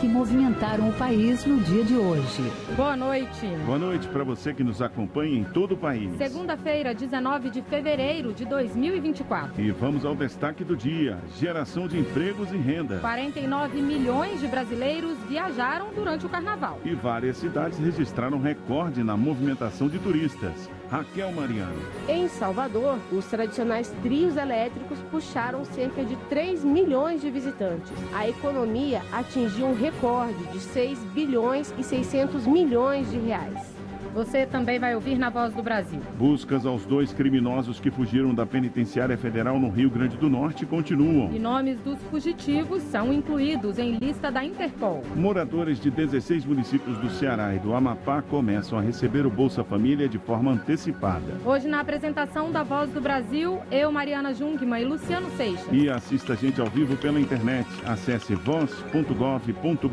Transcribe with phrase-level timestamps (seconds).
[0.00, 2.42] que movimentaram o país no dia de hoje.
[2.76, 3.46] Boa noite.
[3.64, 6.16] Boa noite para você que nos acompanha em todo o país.
[6.16, 9.60] Segunda-feira, 19 de fevereiro de 2024.
[9.60, 12.98] E vamos ao destaque do dia: geração de empregos e renda.
[12.98, 16.80] 49 milhões de brasileiros viajaram durante o carnaval.
[16.84, 20.68] E várias cidades registraram recorde na movimentação de turistas.
[20.90, 21.74] Raquel Mariano.
[22.08, 27.92] Em Salvador, os tradicionais trios elétricos puxaram cerca de 3 milhões de visitantes.
[28.14, 33.73] A economia atingiu um recorde de 6 bilhões e 600 milhões de reais.
[34.14, 36.00] Você também vai ouvir na Voz do Brasil.
[36.16, 41.32] Buscas aos dois criminosos que fugiram da penitenciária federal no Rio Grande do Norte continuam.
[41.32, 45.02] E nomes dos fugitivos são incluídos em lista da Interpol.
[45.16, 50.08] Moradores de 16 municípios do Ceará e do Amapá começam a receber o Bolsa Família
[50.08, 51.34] de forma antecipada.
[51.44, 55.66] Hoje, na apresentação da Voz do Brasil, eu, Mariana Jungmann e Luciano Seixas.
[55.72, 57.68] E assista a gente ao vivo pela internet.
[57.84, 59.84] Acesse voz.gov.br.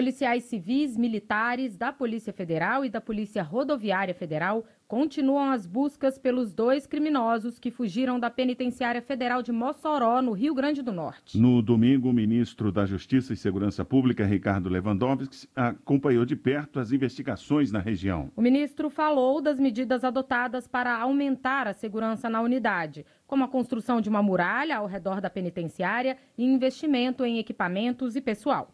[0.00, 6.54] Policiais civis, militares da Polícia Federal e da Polícia Rodoviária Federal continuam as buscas pelos
[6.54, 11.38] dois criminosos que fugiram da Penitenciária Federal de Mossoró, no Rio Grande do Norte.
[11.38, 16.92] No domingo, o ministro da Justiça e Segurança Pública, Ricardo Lewandowski, acompanhou de perto as
[16.92, 18.32] investigações na região.
[18.34, 24.00] O ministro falou das medidas adotadas para aumentar a segurança na unidade, como a construção
[24.00, 28.72] de uma muralha ao redor da penitenciária e investimento em equipamentos e pessoal.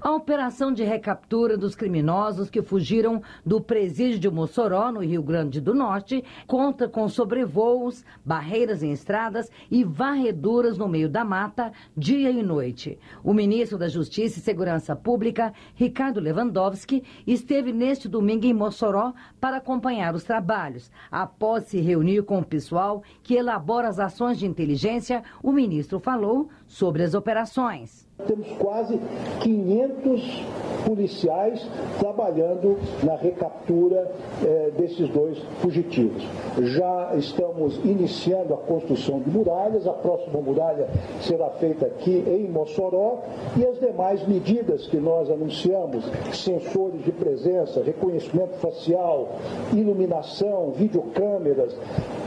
[0.00, 5.60] A operação de recaptura dos criminosos que fugiram do presídio de Mossoró, no Rio Grande
[5.60, 12.30] do Norte, conta com sobrevoos, barreiras em estradas e varreduras no meio da mata, dia
[12.30, 12.98] e noite.
[13.22, 19.58] O ministro da Justiça e Segurança Pública, Ricardo Lewandowski, esteve neste domingo em Mossoró para
[19.58, 20.90] acompanhar os trabalhos.
[21.10, 26.48] Após se reunir com o pessoal que elabora as ações de inteligência, o ministro falou
[26.66, 28.06] sobre as operações.
[28.26, 28.98] Temos quase
[29.40, 30.44] 500
[30.86, 31.60] policiais
[31.98, 34.10] trabalhando na recaptura
[34.42, 36.22] eh, desses dois fugitivos.
[36.58, 40.88] Já estamos iniciando a construção de muralhas, a próxima muralha
[41.20, 43.22] será feita aqui em Mossoró
[43.56, 49.36] e as demais medidas que nós anunciamos, sensores de presença, reconhecimento facial,
[49.74, 51.76] iluminação, videocâmeras,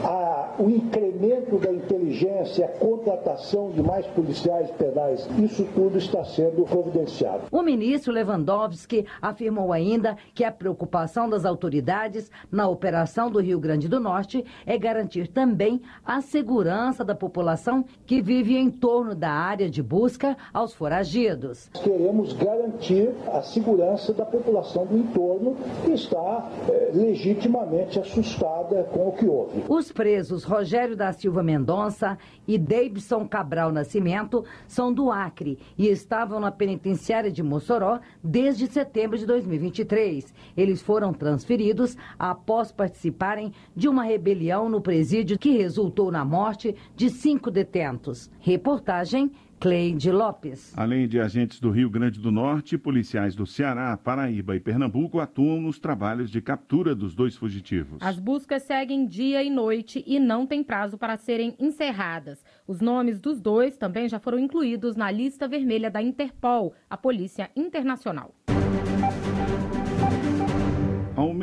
[0.04, 4.29] a, o incremento da inteligência, a contratação de mais policiais
[4.78, 7.44] penais, isso tudo está sendo providenciado.
[7.52, 13.88] O ministro Lewandowski afirmou ainda que a preocupação das autoridades na operação do Rio Grande
[13.88, 19.70] do Norte é garantir também a segurança da população que vive em torno da área
[19.70, 21.70] de busca aos foragidos.
[21.74, 29.12] Queremos garantir a segurança da população do entorno que está eh, legitimamente assustada com o
[29.14, 29.64] que houve.
[29.68, 32.18] Os presos Rogério da Silva Mendonça
[32.48, 34.19] e Davidson Cabral Nascimento
[34.68, 40.34] são do Acre e estavam na penitenciária de Mossoró desde setembro de 2023.
[40.58, 47.10] Eles foram transferidos após participarem de uma rebelião no presídio que resultou na morte de
[47.10, 48.30] cinco detentos.
[48.40, 50.74] Reportagem Cleide Lopes.
[50.78, 55.60] Além de agentes do Rio Grande do Norte, policiais do Ceará, Paraíba e Pernambuco atuam
[55.60, 57.98] nos trabalhos de captura dos dois fugitivos.
[58.00, 62.42] As buscas seguem dia e noite e não tem prazo para serem encerradas.
[62.70, 67.50] Os nomes dos dois também já foram incluídos na lista vermelha da Interpol, a Polícia
[67.56, 68.36] Internacional.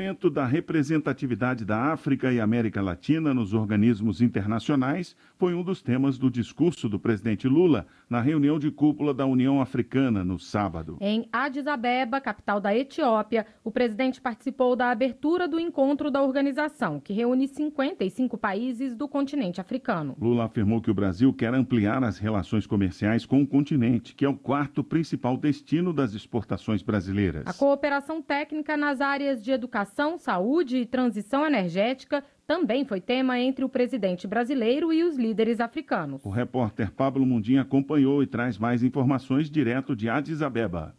[0.06, 6.16] Aumento da representatividade da África e América Latina nos organismos internacionais foi um dos temas
[6.16, 10.96] do discurso do presidente Lula na reunião de cúpula da União Africana no sábado.
[11.00, 17.00] Em Addis Abeba, capital da Etiópia, o presidente participou da abertura do encontro da organização,
[17.00, 20.16] que reúne 55 países do continente africano.
[20.20, 24.28] Lula afirmou que o Brasil quer ampliar as relações comerciais com o continente, que é
[24.28, 27.42] o quarto principal destino das exportações brasileiras.
[27.44, 33.64] A cooperação técnica nas áreas de educação, saúde e transição energética também foi tema entre
[33.64, 36.22] o presidente brasileiro e os líderes africanos.
[36.22, 40.94] O repórter Pablo Mundim acompanhou e traz mais informações direto de Addis Abeba.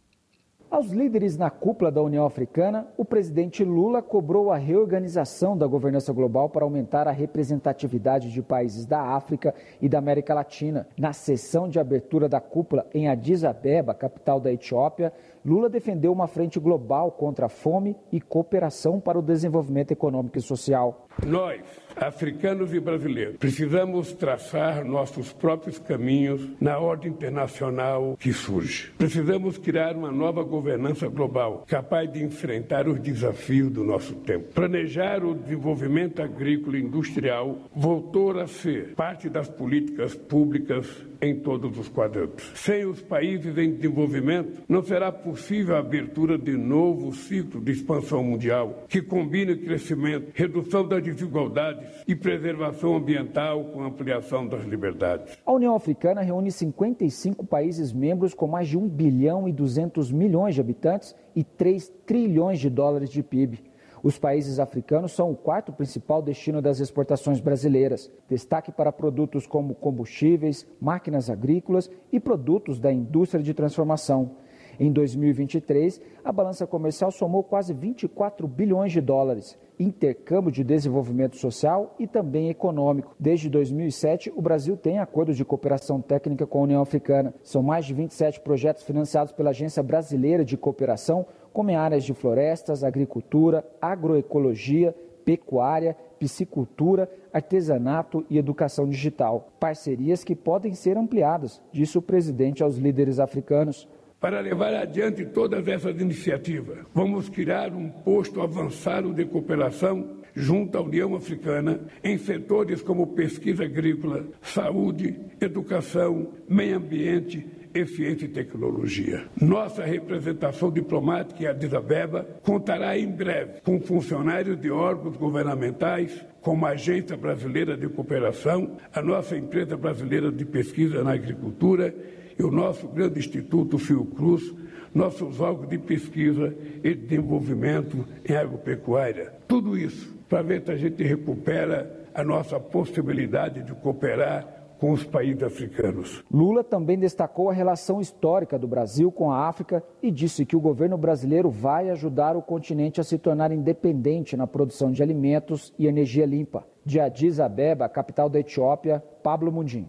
[0.70, 6.12] Aos líderes na cúpula da União Africana, o presidente Lula cobrou a reorganização da governança
[6.12, 10.86] global para aumentar a representatividade de países da África e da América Latina.
[10.98, 15.10] Na sessão de abertura da cúpula em Addis Abeba, capital da Etiópia,
[15.44, 20.42] Lula defendeu uma frente global contra a fome e cooperação para o desenvolvimento econômico e
[20.42, 21.06] social.
[21.26, 21.62] Nós,
[22.00, 28.92] africanos e brasileiros, precisamos traçar nossos próprios caminhos na ordem internacional que surge.
[28.96, 34.52] Precisamos criar uma nova governança global capaz de enfrentar os desafios do nosso tempo.
[34.54, 40.86] Planejar o desenvolvimento agrícola e industrial voltou a ser parte das políticas públicas
[41.20, 42.50] em todos os quadrantes.
[42.54, 48.22] Sem os países em desenvolvimento, não será possível a abertura de novo ciclo de expansão
[48.22, 55.38] mundial que combine crescimento, redução das desigualdades e preservação ambiental com ampliação das liberdades.
[55.44, 60.54] A União Africana reúne 55 países membros com mais de 1 bilhão e 200 milhões
[60.54, 63.68] de habitantes e 3 trilhões de dólares de PIB.
[64.02, 68.10] Os países africanos são o quarto principal destino das exportações brasileiras.
[68.28, 74.36] Destaque para produtos como combustíveis, máquinas agrícolas e produtos da indústria de transformação.
[74.78, 81.94] Em 2023, a balança comercial somou quase 24 bilhões de dólares, intercâmbio de desenvolvimento social
[81.98, 83.14] e também econômico.
[83.18, 87.34] Desde 2007, o Brasil tem acordos de cooperação técnica com a União Africana.
[87.42, 92.14] São mais de 27 projetos financiados pela Agência Brasileira de Cooperação, como em áreas de
[92.14, 94.94] florestas, agricultura, agroecologia,
[95.24, 99.52] pecuária, piscicultura, artesanato e educação digital.
[99.60, 103.88] Parcerias que podem ser ampliadas, disse o presidente aos líderes africanos.
[104.20, 110.82] Para levar adiante todas essas iniciativas, vamos criar um posto avançado de cooperação junto à
[110.82, 119.26] União Africana em setores como pesquisa agrícola, saúde, educação, meio ambiente, e ciência e tecnologia.
[119.40, 126.66] Nossa representação diplomática em Addis Abeba contará em breve com funcionários de órgãos governamentais, como
[126.66, 131.94] a Agência Brasileira de Cooperação, a nossa empresa brasileira de pesquisa na agricultura
[132.38, 134.54] e o nosso grande instituto Fiocruz,
[134.94, 139.32] nossos órgãos de pesquisa e desenvolvimento em agropecuária.
[139.46, 145.02] Tudo isso para ver se a gente recupera a nossa possibilidade de cooperar com os
[145.04, 146.22] países africanos.
[146.32, 150.60] Lula também destacou a relação histórica do Brasil com a África e disse que o
[150.60, 155.86] governo brasileiro vai ajudar o continente a se tornar independente na produção de alimentos e
[155.86, 156.64] energia limpa.
[156.84, 159.88] De Addis Abeba, capital da Etiópia, Pablo Mundim.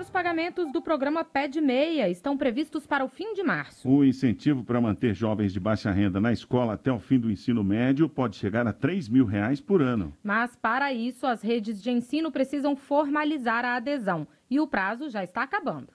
[0.00, 3.86] Primeiros pagamentos do programa Pé de Meia estão previstos para o fim de março.
[3.86, 7.62] O incentivo para manter jovens de baixa renda na escola até o fim do ensino
[7.62, 10.14] médio pode chegar a 3 mil reais por ano.
[10.22, 15.22] Mas, para isso, as redes de ensino precisam formalizar a adesão e o prazo já
[15.22, 15.88] está acabando.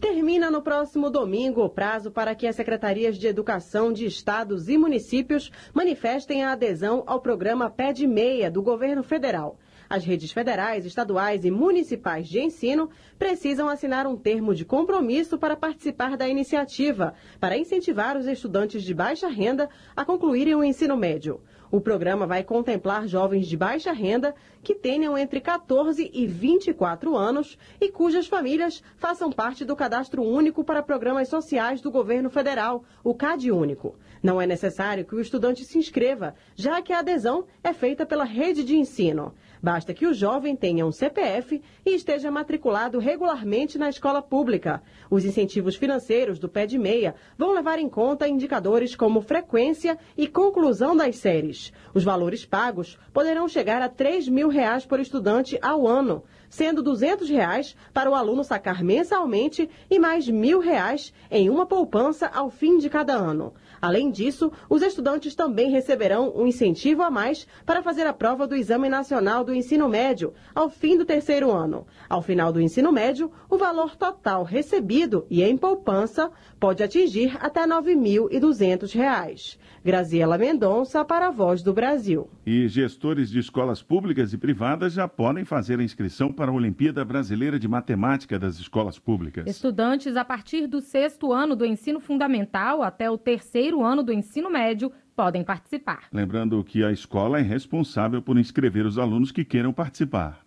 [0.00, 4.78] Termina no próximo domingo o prazo para que as secretarias de educação de estados e
[4.78, 9.58] municípios manifestem a adesão ao programa Pé de Meia do governo federal.
[9.92, 15.54] As redes federais, estaduais e municipais de ensino precisam assinar um termo de compromisso para
[15.54, 21.42] participar da iniciativa, para incentivar os estudantes de baixa renda a concluírem o ensino médio.
[21.70, 27.58] O programa vai contemplar jovens de baixa renda que tenham entre 14 e 24 anos
[27.80, 33.14] e cujas famílias façam parte do Cadastro Único para Programas Sociais do Governo Federal, o
[33.14, 33.94] CAD Único.
[34.22, 38.24] Não é necessário que o estudante se inscreva, já que a adesão é feita pela
[38.24, 39.34] rede de ensino.
[39.62, 44.82] Basta que o jovem tenha um CPF e esteja matriculado regularmente na escola pública.
[45.08, 50.26] Os incentivos financeiros do pé de meia vão levar em conta indicadores como frequência e
[50.26, 51.72] conclusão das séries.
[51.94, 57.30] Os valores pagos poderão chegar a 3 mil reais por estudante ao ano, sendo 200
[57.30, 62.78] reais para o aluno sacar mensalmente e mais mil reais em uma poupança ao fim
[62.78, 63.54] de cada ano.
[63.82, 68.54] Além disso, os estudantes também receberão um incentivo a mais para fazer a prova do
[68.54, 71.84] Exame Nacional do Ensino Médio ao fim do terceiro ano.
[72.08, 76.30] Ao final do ensino médio, o valor total recebido e em poupança
[76.60, 79.58] pode atingir até R$ 9.200.
[79.84, 82.30] Graziela Mendonça para a Voz do Brasil.
[82.46, 87.04] E gestores de escolas públicas e privadas já podem fazer a inscrição para a Olimpíada
[87.04, 89.44] Brasileira de Matemática das Escolas Públicas.
[89.44, 94.48] Estudantes a partir do sexto ano do ensino fundamental até o terceiro ano do ensino
[94.48, 96.06] médio podem participar.
[96.12, 100.46] Lembrando que a escola é responsável por inscrever os alunos que queiram participar.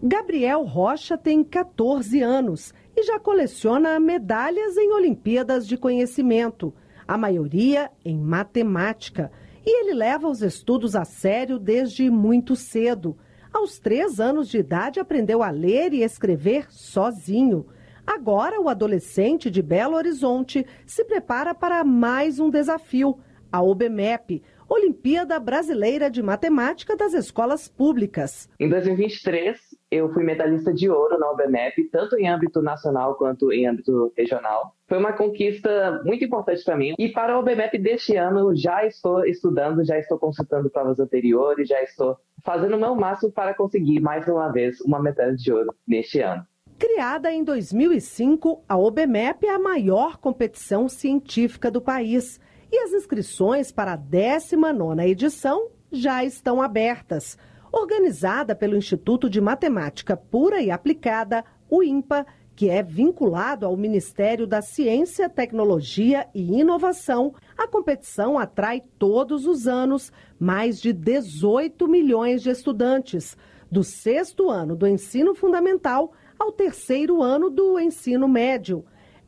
[0.00, 6.72] Gabriel Rocha tem 14 anos e já coleciona medalhas em Olimpíadas de Conhecimento
[7.10, 9.32] a maioria em matemática.
[9.66, 13.18] E ele leva os estudos a sério desde muito cedo.
[13.52, 17.66] Aos três anos de idade, aprendeu a ler e escrever sozinho.
[18.06, 23.18] Agora, o adolescente de Belo Horizonte se prepara para mais um desafio,
[23.50, 28.48] a OBMEP, Olimpíada Brasileira de Matemática das Escolas Públicas.
[28.60, 29.58] Em 2023,
[29.90, 34.76] eu fui medalhista de ouro na OBMEP, tanto em âmbito nacional quanto em âmbito regional.
[34.86, 36.94] Foi uma conquista muito importante para mim.
[36.96, 41.82] E para o OBMEP deste ano, já estou estudando, já estou consultando provas anteriores, já
[41.82, 46.20] estou fazendo o meu máximo para conseguir mais uma vez uma medalha de ouro neste
[46.20, 46.46] ano.
[46.78, 52.40] Criada em 2005, a OBMEP é a maior competição científica do país.
[52.72, 57.36] E as inscrições para a 19ª edição já estão abertas
[57.72, 64.46] organizada pelo Instituto de Matemática Pura e Aplicada, o INPA, que é vinculado ao Ministério
[64.46, 72.42] da Ciência, Tecnologia e Inovação, a competição atrai todos os anos mais de 18 milhões
[72.42, 73.36] de estudantes,
[73.70, 78.84] do sexto ano do ensino fundamental ao terceiro ano do ensino médio.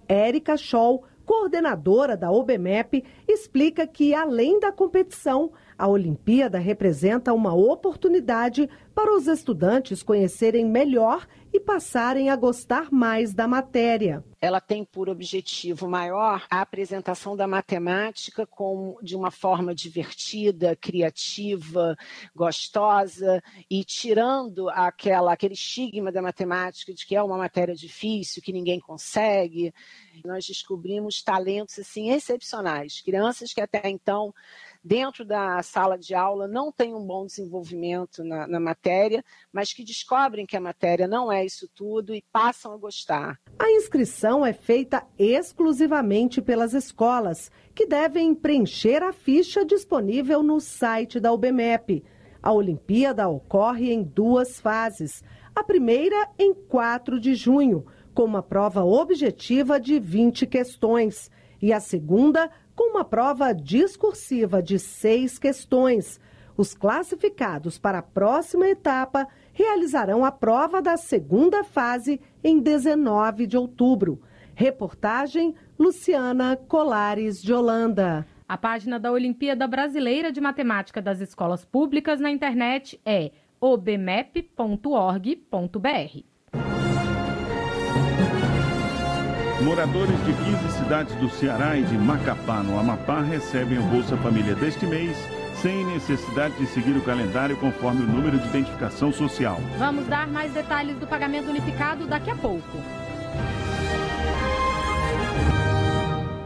[0.08, 8.68] Érica Scholl, coordenadora da OBMEP, explica que, além da competição, a Olimpíada representa uma oportunidade
[8.94, 14.24] para os estudantes conhecerem melhor e passarem a gostar mais da matéria.
[14.40, 21.94] Ela tem por objetivo maior a apresentação da matemática com, de uma forma divertida, criativa,
[22.34, 28.52] gostosa e tirando aquela, aquele estigma da matemática de que é uma matéria difícil, que
[28.52, 29.72] ninguém consegue.
[30.24, 34.32] Nós descobrimos talentos assim excepcionais, crianças que até então
[34.82, 39.84] dentro da sala de aula não têm um bom desenvolvimento na, na matéria, mas que
[39.84, 43.38] descobrem que a matéria não é isso tudo e passam a gostar.
[43.58, 51.20] A inscrição é feita exclusivamente pelas escolas, que devem preencher a ficha disponível no site
[51.20, 52.04] da UBMEP.
[52.42, 55.22] A Olimpíada ocorre em duas fases.
[55.54, 61.30] A primeira em 4 de junho, com uma prova objetiva de 20 questões,
[61.62, 66.20] e a segunda com uma prova discursiva de seis questões.
[66.56, 73.56] Os classificados para a próxima etapa realizarão a prova da segunda fase em 19 de
[73.56, 74.20] outubro.
[74.54, 78.26] Reportagem Luciana Colares de Holanda.
[78.46, 86.31] A página da Olimpíada Brasileira de Matemática das Escolas Públicas na internet é obmep.org.br.
[89.62, 94.56] Moradores de 15 cidades do Ceará e de Macapá, no Amapá, recebem o Bolsa Família
[94.56, 95.16] deste mês
[95.62, 99.60] sem necessidade de seguir o calendário conforme o número de identificação social.
[99.78, 102.78] Vamos dar mais detalhes do pagamento unificado daqui a pouco.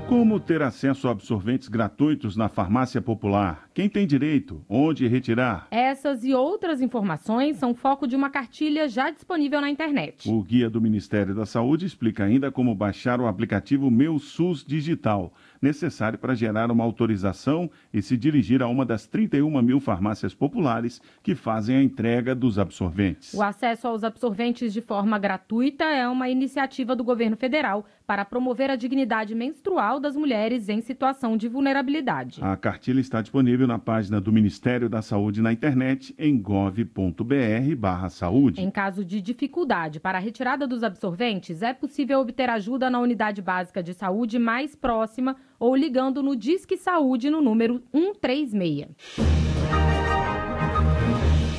[0.08, 3.68] Como ter acesso a absorventes gratuitos na farmácia popular?
[3.75, 4.64] Quem tem direito?
[4.68, 5.66] Onde retirar?
[5.68, 10.30] Essas e outras informações são foco de uma cartilha já disponível na internet.
[10.30, 15.32] O guia do Ministério da Saúde explica ainda como baixar o aplicativo Meu SUS Digital
[15.60, 21.00] necessário para gerar uma autorização e se dirigir a uma das 31 mil farmácias populares
[21.22, 23.34] que fazem a entrega dos absorventes.
[23.34, 28.70] O acesso aos absorventes de forma gratuita é uma iniciativa do governo federal para promover
[28.70, 32.40] a dignidade menstrual das mulheres em situação de vulnerabilidade.
[32.42, 38.60] A cartilha está disponível na página do Ministério da Saúde na internet em gov.br/saúde.
[38.60, 43.42] Em caso de dificuldade para a retirada dos absorventes, é possível obter ajuda na unidade
[43.42, 48.86] básica de saúde mais próxima ou ligando no Disque Saúde no número 136.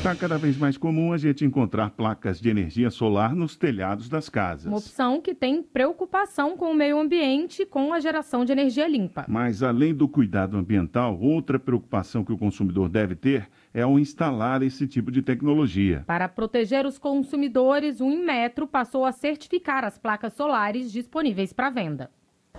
[0.08, 4.30] Está cada vez mais comum a gente encontrar placas de energia solar nos telhados das
[4.30, 4.68] casas.
[4.68, 8.88] Uma opção que tem preocupação com o meio ambiente e com a geração de energia
[8.88, 9.26] limpa.
[9.28, 14.64] Mas, além do cuidado ambiental, outra preocupação que o consumidor deve ter é ao instalar
[14.64, 16.06] esse tipo de tecnologia.
[16.08, 22.10] Para proteger os consumidores, o Inmetro passou a certificar as placas solares disponíveis para venda.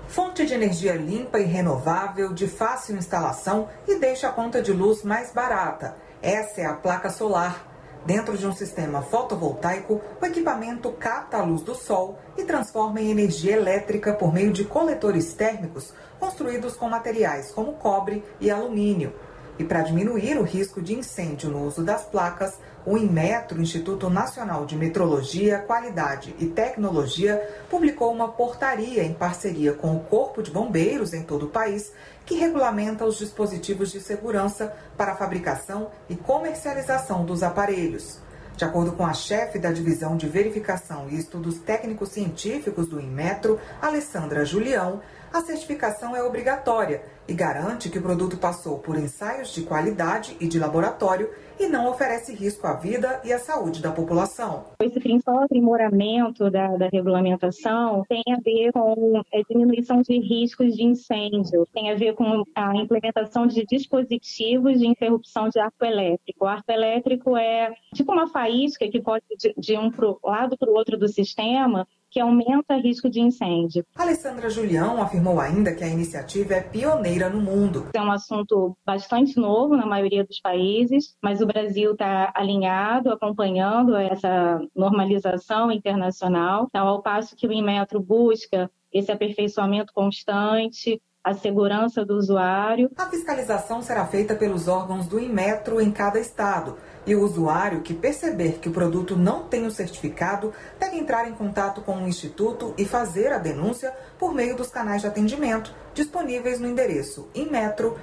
[0.07, 5.02] Fonte de energia limpa e renovável, de fácil instalação e deixa a conta de luz
[5.02, 6.08] mais barata.
[6.23, 7.67] Essa é a placa solar.
[8.05, 13.11] Dentro de um sistema fotovoltaico, o equipamento capta a luz do sol e transforma em
[13.11, 19.13] energia elétrica por meio de coletores térmicos construídos com materiais como cobre e alumínio.
[19.59, 24.65] E para diminuir o risco de incêndio no uso das placas, o Inmetro, Instituto Nacional
[24.65, 31.13] de Metrologia, Qualidade e Tecnologia, publicou uma portaria em parceria com o Corpo de Bombeiros
[31.13, 31.93] em todo o país,
[32.28, 38.18] que regulamenta os dispositivos de segurança para a fabricação e comercialização dos aparelhos.
[38.54, 43.58] De acordo com a chefe da Divisão de Verificação e Estudos Técnicos Científicos do Inmetro,
[43.80, 45.00] Alessandra Julião,
[45.32, 50.47] a certificação é obrigatória e garante que o produto passou por ensaios de qualidade e
[50.47, 54.65] de laboratório e não oferece risco à vida e à saúde da população.
[54.81, 60.85] Esse principal aprimoramento da, da regulamentação tem a ver com a diminuição de riscos de
[60.85, 66.45] incêndio, tem a ver com a implementação de dispositivos de interrupção de arco elétrico.
[66.45, 70.71] O arco elétrico é tipo uma faísca que pode de, de um pro, lado para
[70.71, 71.87] o outro do sistema
[72.19, 73.87] que aumenta o risco de incêndio.
[73.95, 77.87] Alessandra Julião afirmou ainda que a iniciativa é pioneira no mundo.
[77.95, 83.95] É um assunto bastante novo na maioria dos países, mas o Brasil está alinhado, acompanhando
[83.95, 92.04] essa normalização internacional, então, ao passo que o Inmetro busca esse aperfeiçoamento constante, a segurança
[92.04, 92.90] do usuário.
[92.97, 96.76] A fiscalização será feita pelos órgãos do Inmetro em cada estado.
[97.06, 101.32] E o usuário que perceber que o produto não tem o certificado deve entrar em
[101.32, 106.61] contato com o Instituto e fazer a denúncia por meio dos canais de atendimento disponíveis
[106.61, 107.99] no endereço inmetro.gov.br.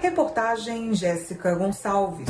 [0.00, 2.28] Reportagem Jéssica Gonçalves.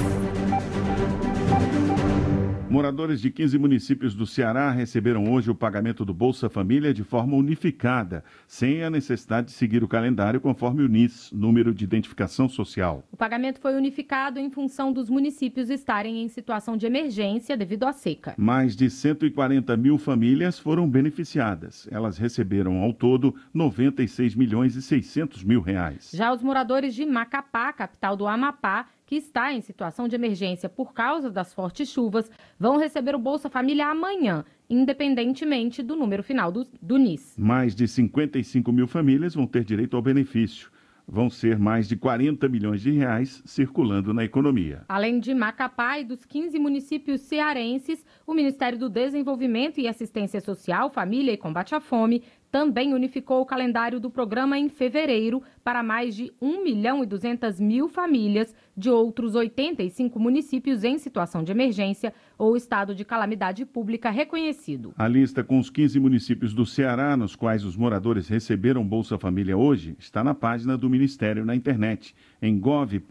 [2.73, 7.37] Moradores de 15 municípios do Ceará receberam hoje o pagamento do Bolsa Família de forma
[7.37, 13.05] unificada, sem a necessidade de seguir o calendário conforme o NIS, número de identificação social.
[13.12, 17.93] O pagamento foi unificado em função dos municípios estarem em situação de emergência devido à
[17.93, 18.35] seca.
[18.38, 21.87] Mais de 140 mil famílias foram beneficiadas.
[21.91, 26.11] Elas receberam ao todo 96 milhões e 600 mil reais.
[26.14, 30.95] Já os moradores de Macapá, capital do Amapá, que está em situação de emergência por
[30.95, 36.66] causa das fortes chuvas, vão receber o Bolsa Família amanhã, independentemente do número final do,
[36.81, 37.35] do NIS.
[37.37, 40.73] Mais de 55 mil famílias vão ter direito ao benefício
[41.07, 44.85] vão ser mais de 40 milhões de reais circulando na economia.
[44.88, 50.90] Além de Macapá e dos 15 municípios cearenses, o Ministério do Desenvolvimento e Assistência Social,
[50.90, 56.14] Família e Combate à Fome também unificou o calendário do programa em fevereiro para mais
[56.14, 62.12] de 1 milhão e 200 mil famílias de outros 85 municípios em situação de emergência
[62.37, 64.92] ou estado de calamidade pública reconhecido.
[64.99, 69.56] A lista com os 15 municípios do Ceará nos quais os moradores receberam Bolsa Família
[69.56, 73.02] hoje está na página do Ministério na internet, em gov.br/mds.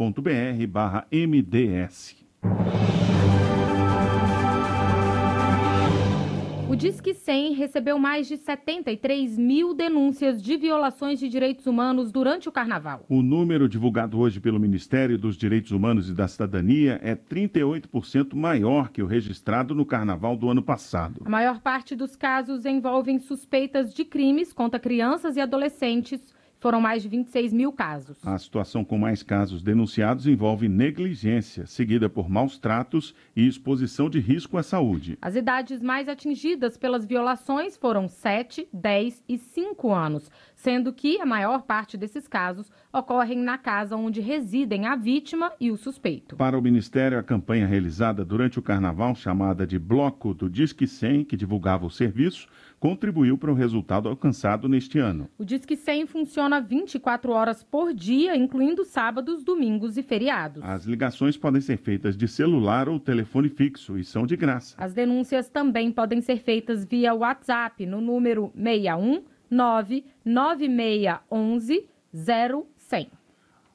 [6.71, 12.47] O Disque 100 recebeu mais de 73 mil denúncias de violações de direitos humanos durante
[12.47, 13.05] o carnaval.
[13.09, 18.87] O número divulgado hoje pelo Ministério dos Direitos Humanos e da Cidadania é 38% maior
[18.87, 21.21] que o registrado no carnaval do ano passado.
[21.25, 27.01] A maior parte dos casos envolvem suspeitas de crimes contra crianças e adolescentes foram mais
[27.01, 28.25] de 26 mil casos.
[28.25, 34.19] A situação com mais casos denunciados envolve negligência, seguida por maus tratos e exposição de
[34.19, 35.17] risco à saúde.
[35.19, 41.25] As idades mais atingidas pelas violações foram 7, 10 e 5 anos, sendo que a
[41.25, 46.35] maior parte desses casos ocorrem na casa onde residem a vítima e o suspeito.
[46.35, 51.25] Para o Ministério, a campanha realizada durante o carnaval, chamada de Bloco do Disque 100,
[51.25, 52.47] que divulgava o serviço,
[52.81, 55.29] contribuiu para o resultado alcançado neste ano.
[55.37, 60.63] O Disque 100 funciona 24 horas por dia, incluindo sábados, domingos e feriados.
[60.63, 64.73] As ligações podem ser feitas de celular ou telefone fixo e são de graça.
[64.79, 73.20] As denúncias também podem ser feitas via WhatsApp no número 61 99611 0100.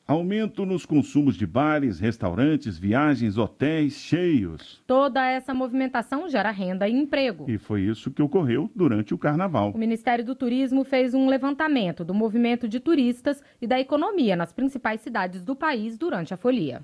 [0.08, 4.80] Aumento nos consumos de bares, restaurantes, viagens, hotéis cheios.
[4.86, 7.44] Toda essa movimentação gera renda e emprego.
[7.50, 9.72] E foi isso que ocorreu durante o carnaval.
[9.74, 14.52] O Ministério do Turismo fez um levantamento do movimento de turistas e da economia nas
[14.52, 16.82] principais cidades do país durante a folia.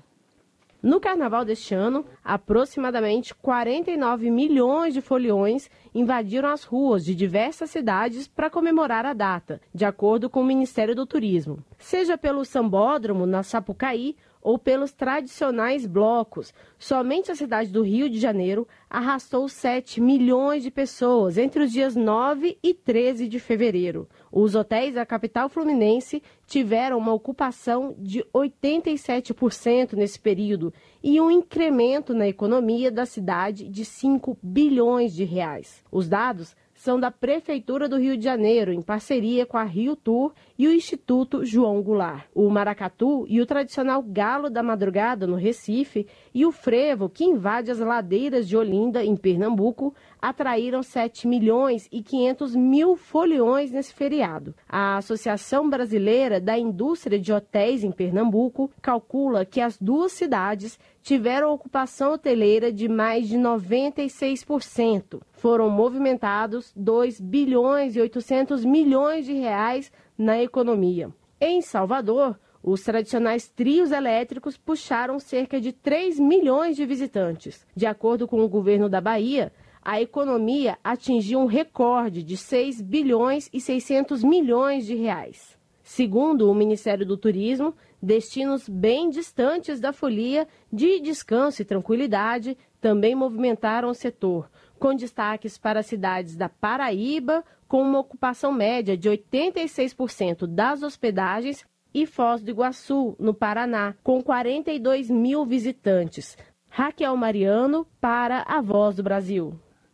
[0.83, 8.27] No carnaval deste ano, aproximadamente 49 milhões de foliões invadiram as ruas de diversas cidades
[8.27, 11.63] para comemorar a data, de acordo com o Ministério do Turismo.
[11.79, 16.53] Seja pelo Sambódromo, na Sapucaí, ou pelos tradicionais blocos.
[16.77, 21.95] Somente a cidade do Rio de Janeiro arrastou 7 milhões de pessoas entre os dias
[21.95, 24.05] 9 e 13 de fevereiro.
[24.35, 32.15] Os hotéis da capital fluminense tiveram uma ocupação de 87% nesse período e um incremento
[32.15, 35.85] na economia da cidade de 5 bilhões de reais.
[35.91, 40.33] Os dados são da Prefeitura do Rio de Janeiro, em parceria com a Rio Tour
[40.57, 42.25] e o Instituto João Goulart.
[42.33, 47.71] O maracatu e o tradicional galo da madrugada no Recife e o frevo que invade
[47.71, 49.93] as ladeiras de Olinda, em Pernambuco,
[50.23, 54.55] atraíram 7 milhões e 500 mil foliões nesse feriado.
[54.69, 61.51] A Associação Brasileira da Indústria de Hotéis em Pernambuco calcula que as duas cidades tiveram
[61.51, 65.19] ocupação hoteleira de mais de 96%.
[65.33, 71.09] foram movimentados 2 bilhões e 800 milhões de reais na economia.
[71.41, 77.67] Em Salvador, os tradicionais trios elétricos puxaram cerca de 3 milhões de visitantes.
[77.75, 79.51] De acordo com o governo da Bahia,
[79.85, 85.57] a economia atingiu um recorde de 6 bilhões e 600 milhões de reais.
[85.83, 93.13] Segundo o Ministério do Turismo, destinos bem distantes da folia de descanso e tranquilidade também
[93.15, 100.47] movimentaram o setor, com destaques para cidades da Paraíba, com uma ocupação média de 86%
[100.47, 106.35] das hospedagens, e Foz do Iguaçu, no Paraná, com 42 mil visitantes.
[106.67, 109.53] Raquel Mariano, para a Voz do Brasil.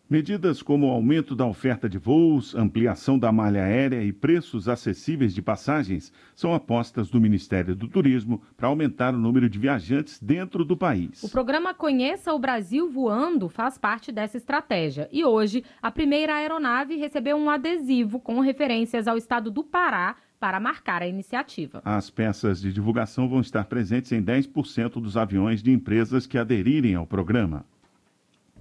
[0.09, 5.35] Medidas como o aumento da oferta de voos, ampliação da malha aérea e preços acessíveis
[5.35, 10.65] de passagens são apostas do Ministério do Turismo para aumentar o número de viajantes dentro
[10.65, 11.21] do país.
[11.21, 16.95] O programa Conheça o Brasil Voando faz parte dessa estratégia e hoje a primeira aeronave
[16.95, 21.83] recebeu um adesivo com referências ao estado do Pará para marcar a iniciativa.
[21.85, 26.95] As peças de divulgação vão estar presentes em 10% dos aviões de empresas que aderirem
[26.95, 27.63] ao programa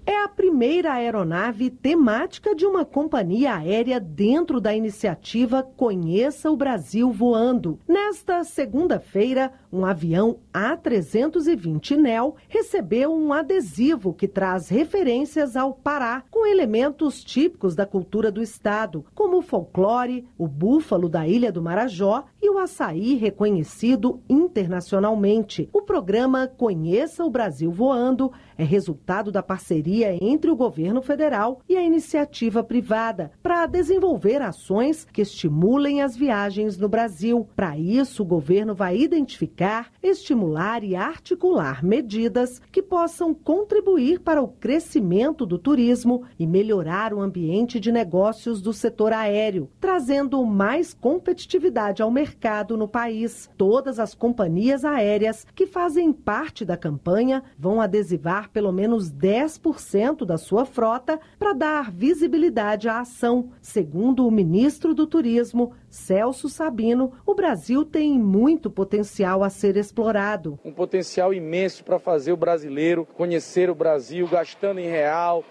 [0.08, 7.12] é a primeira aeronave temática de uma companhia aérea dentro da iniciativa Conheça o Brasil
[7.12, 7.78] Voando.
[7.86, 16.46] Nesta segunda-feira, um avião A320 NEL recebeu um adesivo que traz referências ao Pará, com
[16.46, 22.24] elementos típicos da cultura do estado, como o folclore, o búfalo da Ilha do Marajó
[22.40, 25.68] e o açaí reconhecido internacionalmente.
[25.70, 31.76] O programa Conheça o Brasil Voando é resultado da parceria entre o governo federal e
[31.76, 37.48] a iniciativa privada para desenvolver ações que estimulem as viagens no Brasil.
[37.54, 44.48] Para isso, o governo vai identificar, estimular e articular medidas que possam contribuir para o
[44.48, 52.02] crescimento do turismo e melhorar o ambiente de negócios do setor aéreo, trazendo mais competitividade
[52.02, 53.48] ao mercado no país.
[53.56, 59.77] Todas as companhias aéreas que fazem parte da campanha vão adesivar pelo menos 10%
[60.24, 63.50] da sua frota para dar visibilidade à ação.
[63.62, 70.58] Segundo o ministro do Turismo, Celso Sabino, o Brasil tem muito potencial a ser explorado.
[70.64, 75.44] Um potencial imenso para fazer o brasileiro conhecer o Brasil, gastando em real,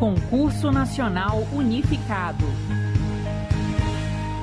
[0.00, 2.44] Concurso Nacional Unificado.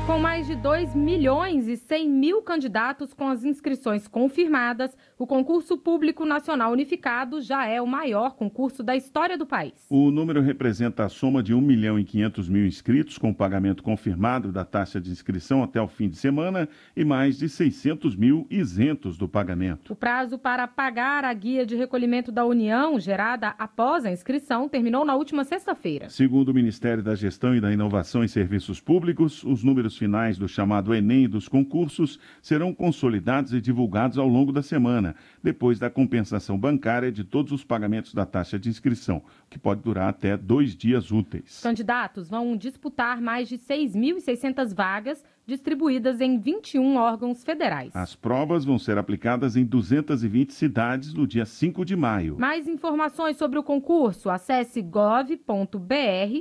[0.06, 5.80] Com mais de 2 milhões e 100 mil candidatos com as inscrições confirmadas, o concurso
[5.80, 9.74] público nacional unificado já é o maior concurso da história do país.
[9.90, 14.52] O número representa a soma de 1 milhão e 500 mil inscritos com pagamento confirmado
[14.52, 19.18] da taxa de inscrição até o fim de semana e mais de 600 mil isentos
[19.18, 19.92] do pagamento.
[19.92, 25.04] O prazo para pagar a guia de recolhimento da União, gerada após a inscrição, terminou
[25.04, 26.10] na última sexta-feira.
[26.10, 30.38] Segundo o Ministério da Gestão e da Inovação em Serviços Públicos, os números resultados finais
[30.38, 35.80] do chamado Enem e dos concursos serão consolidados e divulgados ao longo da semana, depois
[35.80, 40.38] da compensação bancária de todos os pagamentos da taxa de inscrição, que pode durar até
[40.38, 41.58] dois dias úteis.
[41.58, 47.96] Os candidatos vão disputar mais de 6.600 vagas distribuídas em 21 órgãos federais.
[47.96, 52.38] As provas vão ser aplicadas em 220 cidades no dia 5 de maio.
[52.40, 55.36] Mais informações sobre o concurso, acesse gov.br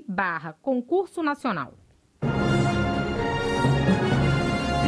[0.09, 1.84] barra concurso nacional.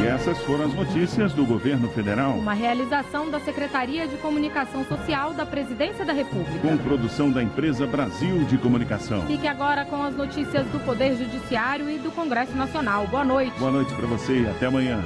[0.07, 2.35] E essas foram as notícias do governo federal.
[2.35, 6.61] Uma realização da Secretaria de Comunicação Social da Presidência da República.
[6.61, 9.23] Com produção da empresa Brasil de Comunicação.
[9.27, 13.09] Fique agora com as notícias do Poder Judiciário e do Congresso Nacional.
[13.09, 13.59] Boa noite.
[13.59, 15.03] Boa noite para você e até amanhã.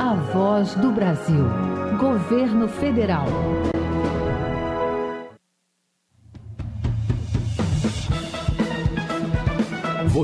[0.00, 1.73] A voz do Brasil.
[1.96, 3.73] Governo Federal.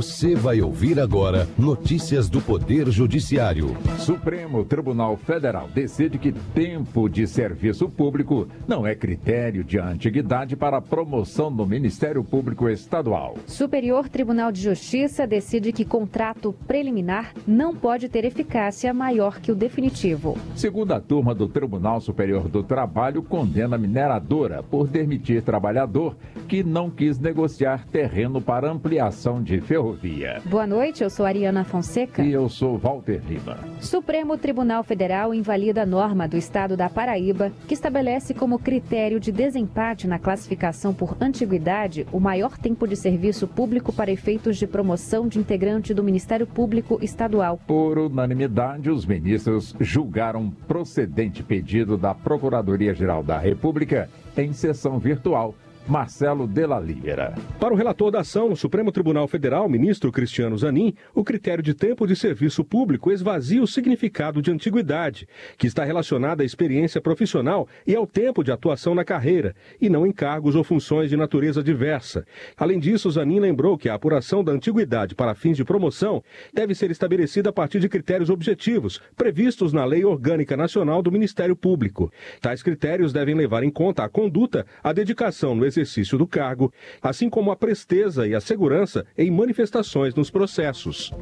[0.00, 3.76] Você vai ouvir agora notícias do Poder Judiciário.
[3.98, 10.80] Supremo Tribunal Federal decide que tempo de serviço público não é critério de antiguidade para
[10.80, 13.36] promoção no Ministério Público Estadual.
[13.46, 19.54] Superior Tribunal de Justiça decide que contrato preliminar não pode ter eficácia maior que o
[19.54, 20.38] definitivo.
[20.54, 26.16] Segunda turma do Tribunal Superior do Trabalho condena mineradora por demitir trabalhador
[26.50, 30.42] que não quis negociar terreno para ampliação de ferrovia.
[30.44, 32.24] Boa noite, eu sou Ariana Fonseca.
[32.24, 33.56] E eu sou Walter Lima.
[33.80, 39.30] Supremo Tribunal Federal invalida a norma do Estado da Paraíba que estabelece como critério de
[39.30, 45.28] desempate na classificação por antiguidade o maior tempo de serviço público para efeitos de promoção
[45.28, 47.60] de integrante do Ministério Público Estadual.
[47.64, 55.54] Por unanimidade, os ministros julgaram procedente pedido da Procuradoria-Geral da República em sessão virtual
[55.90, 57.34] Marcelo Della Libera.
[57.58, 61.74] Para o relator da ação no Supremo Tribunal Federal, ministro Cristiano Zanin, o critério de
[61.74, 65.26] tempo de serviço público esvazia o significado de antiguidade,
[65.58, 70.06] que está relacionado à experiência profissional e ao tempo de atuação na carreira, e não
[70.06, 72.24] em cargos ou funções de natureza diversa.
[72.56, 76.22] Além disso, Zanin lembrou que a apuração da antiguidade para fins de promoção
[76.54, 81.56] deve ser estabelecida a partir de critérios objetivos, previstos na Lei Orgânica Nacional do Ministério
[81.56, 82.12] Público.
[82.40, 85.79] Tais critérios devem levar em conta a conduta, a dedicação no exercício
[86.18, 91.12] do cargo, assim como a presteza e a segurança em manifestações nos processos.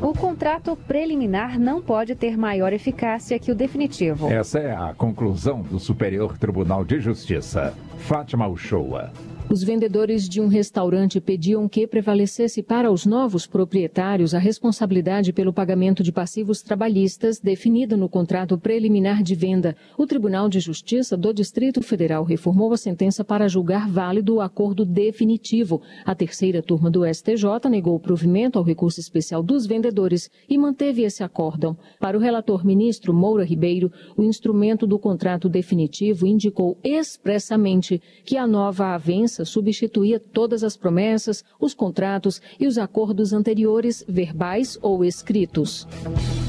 [0.00, 4.30] O contrato preliminar não pode ter maior eficácia que o definitivo.
[4.30, 7.74] Essa é a conclusão do Superior Tribunal de Justiça.
[7.98, 9.12] Fátima Uchoa.
[9.50, 15.54] Os vendedores de um restaurante pediam que prevalecesse para os novos proprietários a responsabilidade pelo
[15.54, 19.74] pagamento de passivos trabalhistas definida no contrato preliminar de venda.
[19.96, 24.84] O Tribunal de Justiça do Distrito Federal reformou a sentença para julgar válido o acordo
[24.84, 25.80] definitivo.
[26.04, 31.04] A terceira turma do STJ negou o provimento ao recurso especial dos vendedores e manteve
[31.04, 31.74] esse acórdão.
[31.98, 38.46] Para o relator ministro Moura Ribeiro, o instrumento do contrato definitivo indicou expressamente que a
[38.46, 45.86] nova avença substituía todas as promessas, os contratos e os acordos anteriores, verbais ou escritos.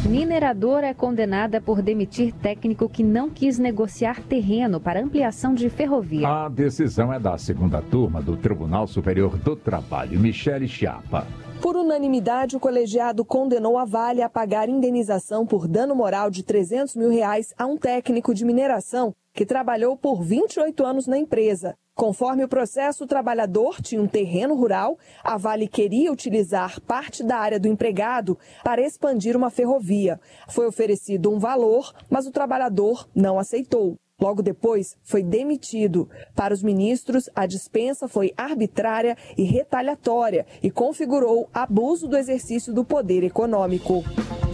[0.07, 6.27] Mineradora é condenada por demitir técnico que não quis negociar terreno para ampliação de ferrovia.
[6.27, 11.27] A decisão é da segunda turma do Tribunal Superior do Trabalho, Michele Chiapa.
[11.61, 16.95] Por unanimidade, o colegiado condenou a Vale a pagar indenização por dano moral de 300
[16.95, 21.75] mil reais a um técnico de mineração que trabalhou por 28 anos na empresa.
[21.99, 27.35] Conforme o processo, o trabalhador tinha um terreno rural, a Vale queria utilizar parte da
[27.35, 30.17] área do empregado para expandir uma ferrovia.
[30.47, 33.97] Foi oferecido um valor, mas o trabalhador não aceitou.
[34.17, 36.09] Logo depois, foi demitido.
[36.33, 42.85] Para os ministros, a dispensa foi arbitrária e retaliatória e configurou abuso do exercício do
[42.85, 44.05] poder econômico.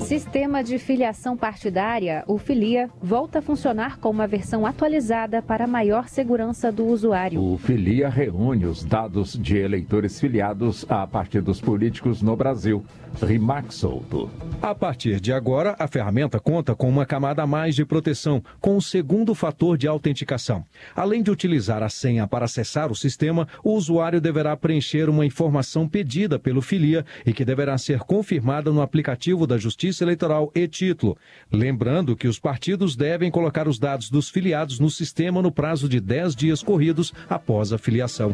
[0.06, 6.08] Sistema de filiação partidária, o Filia, volta a funcionar com uma versão atualizada para maior
[6.08, 7.42] segurança do usuário.
[7.42, 12.86] O Filia reúne os dados de eleitores filiados a partidos políticos no Brasil.
[13.24, 14.30] Rimax Souto.
[14.62, 18.76] A partir de agora, a ferramenta conta com uma camada a mais de proteção, com
[18.76, 20.66] o segundo fator de autenticação.
[20.94, 25.88] Além de utilizar a senha para acessar o sistema, o usuário deverá preencher uma informação
[25.88, 31.18] pedida pelo Filia e que deverá ser confirmada no aplicativo da Justiça Eleitoral e título.
[31.52, 36.00] Lembrando que os partidos devem colocar os dados dos filiados no sistema no prazo de
[36.00, 38.34] 10 dias corridos após a filiação.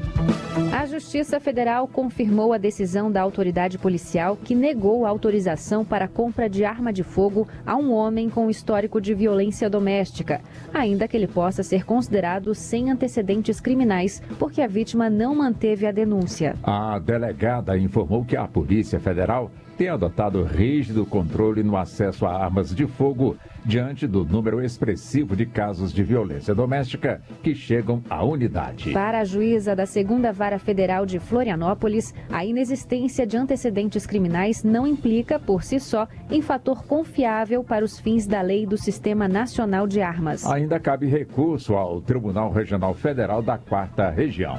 [0.73, 6.49] A Justiça Federal confirmou a decisão da autoridade policial que negou autorização para a compra
[6.49, 10.41] de arma de fogo a um homem com histórico de violência doméstica,
[10.73, 15.91] ainda que ele possa ser considerado sem antecedentes criminais, porque a vítima não manteve a
[15.91, 16.55] denúncia.
[16.63, 22.69] A delegada informou que a Polícia Federal tem adotado rígido controle no acesso a armas
[22.69, 28.91] de fogo diante do número expressivo de casos de violência doméstica que chegam à unidade.
[28.91, 34.85] Para a juíza da Segunda Vara Federal de Florianópolis, a inexistência de antecedentes criminais não
[34.87, 39.87] implica, por si só, em fator confiável para os fins da lei do Sistema Nacional
[39.87, 40.45] de Armas.
[40.45, 44.57] Ainda cabe recurso ao Tribunal Regional Federal da Quarta Região.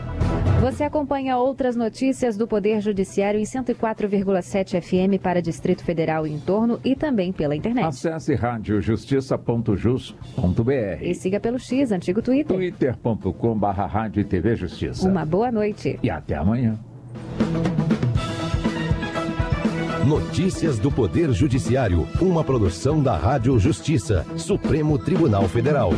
[0.60, 6.38] Você acompanha outras notícias do Poder Judiciário em 104,7 FM para Distrito Federal e em
[6.38, 7.84] torno e também pela internet.
[7.84, 11.02] Acesse rádio justiça.jus.br.
[11.02, 12.54] E siga pelo X, antigo Twitter.
[12.54, 15.08] twitter.com.br Rádio e TV Justiça.
[15.08, 15.98] Uma boa noite.
[16.02, 16.78] E até amanhã.
[20.06, 25.92] Notícias do Poder Judiciário, uma produção da Rádio Justiça, Supremo Tribunal Federal.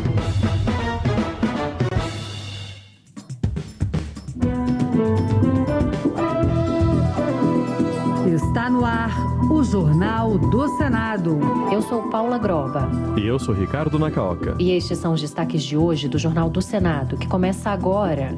[11.95, 12.89] Sou Paula Groba.
[13.17, 14.57] E eu sou Ricardo Nacaoca.
[14.59, 18.37] E estes são os destaques de hoje do Jornal do Senado, que começa agora.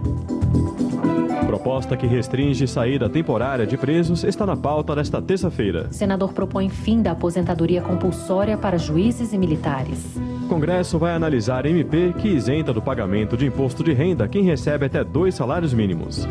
[1.46, 5.90] Proposta que restringe saída temporária de presos está na pauta desta terça-feira.
[5.90, 10.04] Senador propõe fim da aposentadoria compulsória para juízes e militares.
[10.50, 15.02] Congresso vai analisar MP que isenta do pagamento de imposto de renda quem recebe até
[15.02, 16.28] dois salários mínimos.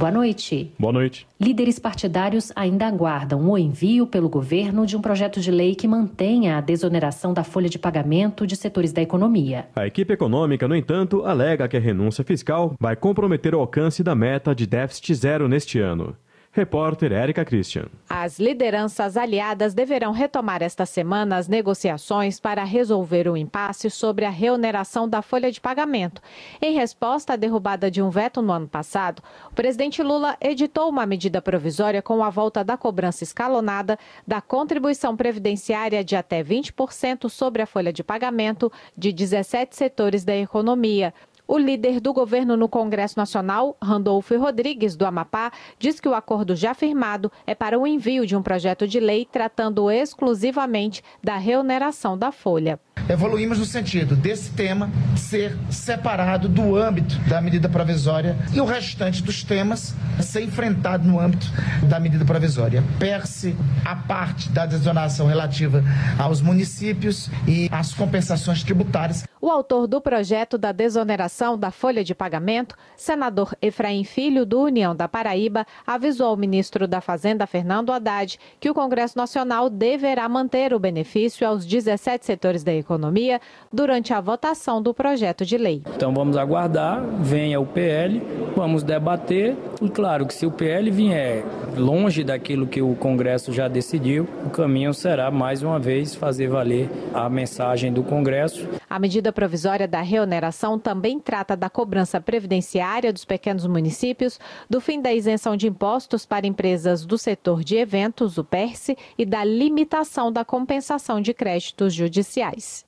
[0.00, 0.72] Boa noite.
[0.78, 1.26] Boa noite.
[1.38, 6.56] Líderes partidários ainda aguardam o envio pelo governo de um projeto de lei que mantenha
[6.56, 9.68] a desoneração da folha de pagamento de setores da economia.
[9.76, 14.14] A equipe econômica, no entanto, alega que a renúncia fiscal vai comprometer o alcance da
[14.14, 16.16] meta de déficit zero neste ano.
[16.52, 17.86] Repórter Érica Christian.
[18.08, 24.30] As lideranças aliadas deverão retomar esta semana as negociações para resolver o impasse sobre a
[24.30, 26.20] reoneração da folha de pagamento.
[26.60, 31.06] Em resposta à derrubada de um veto no ano passado, o presidente Lula editou uma
[31.06, 37.62] medida provisória com a volta da cobrança escalonada da contribuição previdenciária de até 20% sobre
[37.62, 41.14] a folha de pagamento de 17 setores da economia.
[41.52, 46.54] O líder do governo no Congresso Nacional, Randolfo Rodrigues, do Amapá, diz que o acordo
[46.54, 52.16] já firmado é para o envio de um projeto de lei tratando exclusivamente da reoneração
[52.16, 52.78] da folha.
[53.08, 59.20] Evoluímos no sentido desse tema ser separado do âmbito da medida provisória e o restante
[59.20, 61.46] dos temas ser enfrentado no âmbito
[61.88, 62.84] da medida provisória.
[63.00, 65.82] Per-se a parte da desonação relativa
[66.16, 69.24] aos municípios e às compensações tributárias.
[69.40, 74.94] O autor do projeto da desoneração da folha de pagamento, senador Efraim Filho, do União
[74.94, 80.74] da Paraíba, avisou ao ministro da Fazenda, Fernando Haddad, que o Congresso Nacional deverá manter
[80.74, 83.40] o benefício aos 17 setores da economia
[83.72, 85.82] durante a votação do projeto de lei.
[85.96, 88.20] Então vamos aguardar, venha o PL,
[88.54, 89.56] vamos debater.
[89.80, 91.42] E claro que se o PL vier
[91.74, 96.90] longe daquilo que o Congresso já decidiu, o caminho será mais uma vez fazer valer
[97.14, 98.68] a mensagem do Congresso.
[98.90, 105.00] A medida provisória da reoneração também trata da cobrança previdenciária dos pequenos municípios, do fim
[105.00, 110.32] da isenção de impostos para empresas do setor de eventos, o PERSE, e da limitação
[110.32, 112.84] da compensação de créditos judiciais.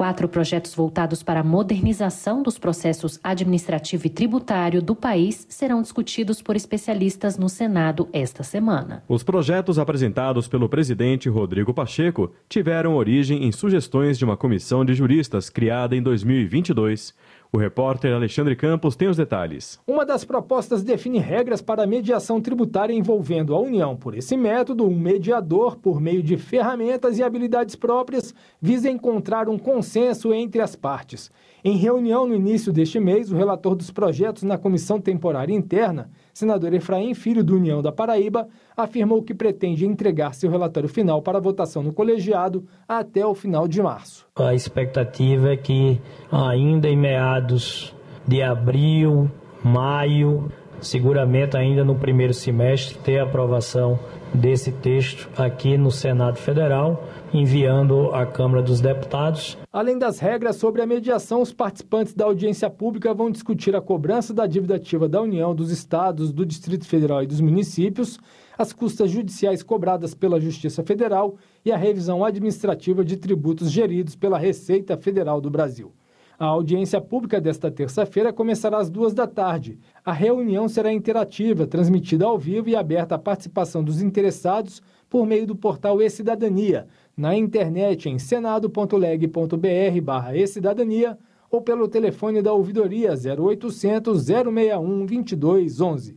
[0.00, 6.40] Quatro projetos voltados para a modernização dos processos administrativo e tributário do país serão discutidos
[6.40, 9.04] por especialistas no Senado esta semana.
[9.06, 14.94] Os projetos apresentados pelo presidente Rodrigo Pacheco tiveram origem em sugestões de uma comissão de
[14.94, 17.14] juristas criada em 2022.
[17.52, 19.80] O repórter Alexandre Campos tem os detalhes.
[19.84, 23.96] Uma das propostas define regras para a mediação tributária envolvendo a União.
[23.96, 28.32] Por esse método, um mediador, por meio de ferramentas e habilidades próprias,
[28.62, 31.28] visa encontrar um consenso entre as partes.
[31.62, 36.72] Em reunião no início deste mês, o relator dos projetos na Comissão Temporária Interna, senador
[36.72, 41.82] Efraim Filho do União da Paraíba, afirmou que pretende entregar seu relatório final para votação
[41.82, 44.26] no colegiado até o final de março.
[44.36, 46.00] A expectativa é que
[46.32, 47.94] ainda em meados
[48.26, 49.30] de abril,
[49.62, 53.98] maio, seguramente ainda no primeiro semestre, ter aprovação
[54.32, 59.56] desse texto aqui no Senado Federal, enviando à Câmara dos Deputados.
[59.72, 64.34] Além das regras sobre a mediação, os participantes da audiência pública vão discutir a cobrança
[64.34, 68.18] da dívida ativa da União, dos estados, do Distrito Federal e dos municípios,
[68.58, 74.38] as custas judiciais cobradas pela Justiça Federal e a revisão administrativa de tributos geridos pela
[74.38, 75.92] Receita Federal do Brasil.
[76.38, 79.78] A audiência pública desta terça-feira começará às duas da tarde.
[80.02, 85.46] A reunião será interativa, transmitida ao vivo e aberta à participação dos interessados por meio
[85.46, 91.18] do portal E-Cidadania, na internet em senado.leg.br barra e-cidadania
[91.50, 96.16] ou pelo telefone da ouvidoria 0800 061 2211.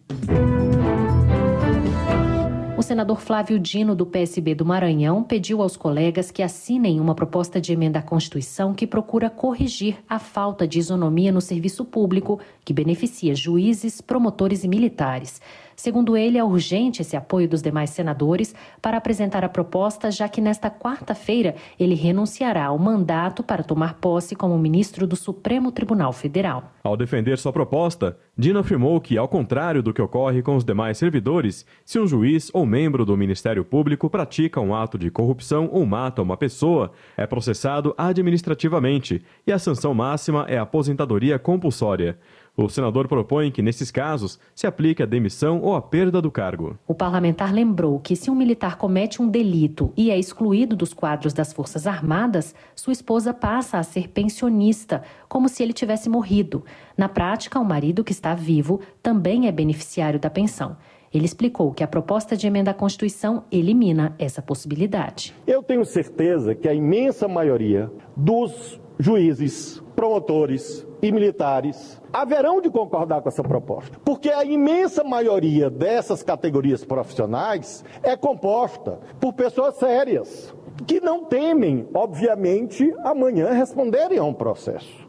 [2.77, 7.61] O senador Flávio Dino, do PSB do Maranhão, pediu aos colegas que assinem uma proposta
[7.61, 12.73] de emenda à Constituição que procura corrigir a falta de isonomia no serviço público que
[12.73, 15.41] beneficia juízes, promotores e militares.
[15.75, 20.41] Segundo ele, é urgente esse apoio dos demais senadores para apresentar a proposta, já que
[20.41, 26.71] nesta quarta-feira ele renunciará ao mandato para tomar posse como ministro do Supremo Tribunal Federal.
[26.83, 30.97] Ao defender sua proposta, Dino afirmou que, ao contrário do que ocorre com os demais
[30.97, 35.85] servidores, se um juiz ou membro do Ministério Público pratica um ato de corrupção ou
[35.85, 42.17] mata uma pessoa, é processado administrativamente e a sanção máxima é a aposentadoria compulsória.
[42.55, 46.77] O senador propõe que, nesses casos, se aplique a demissão ou a perda do cargo.
[46.87, 51.33] O parlamentar lembrou que, se um militar comete um delito e é excluído dos quadros
[51.33, 56.63] das Forças Armadas, sua esposa passa a ser pensionista, como se ele tivesse morrido.
[56.95, 60.77] Na prática, o marido que está vivo também é beneficiário da pensão.
[61.11, 65.33] Ele explicou que a proposta de emenda à Constituição elimina essa possibilidade.
[65.47, 73.21] Eu tenho certeza que a imensa maioria dos juízes, promotores e militares haverão de concordar
[73.21, 80.55] com essa proposta, porque a imensa maioria dessas categorias profissionais é composta por pessoas sérias,
[80.87, 85.02] que não temem, obviamente, amanhã responderem a um processo.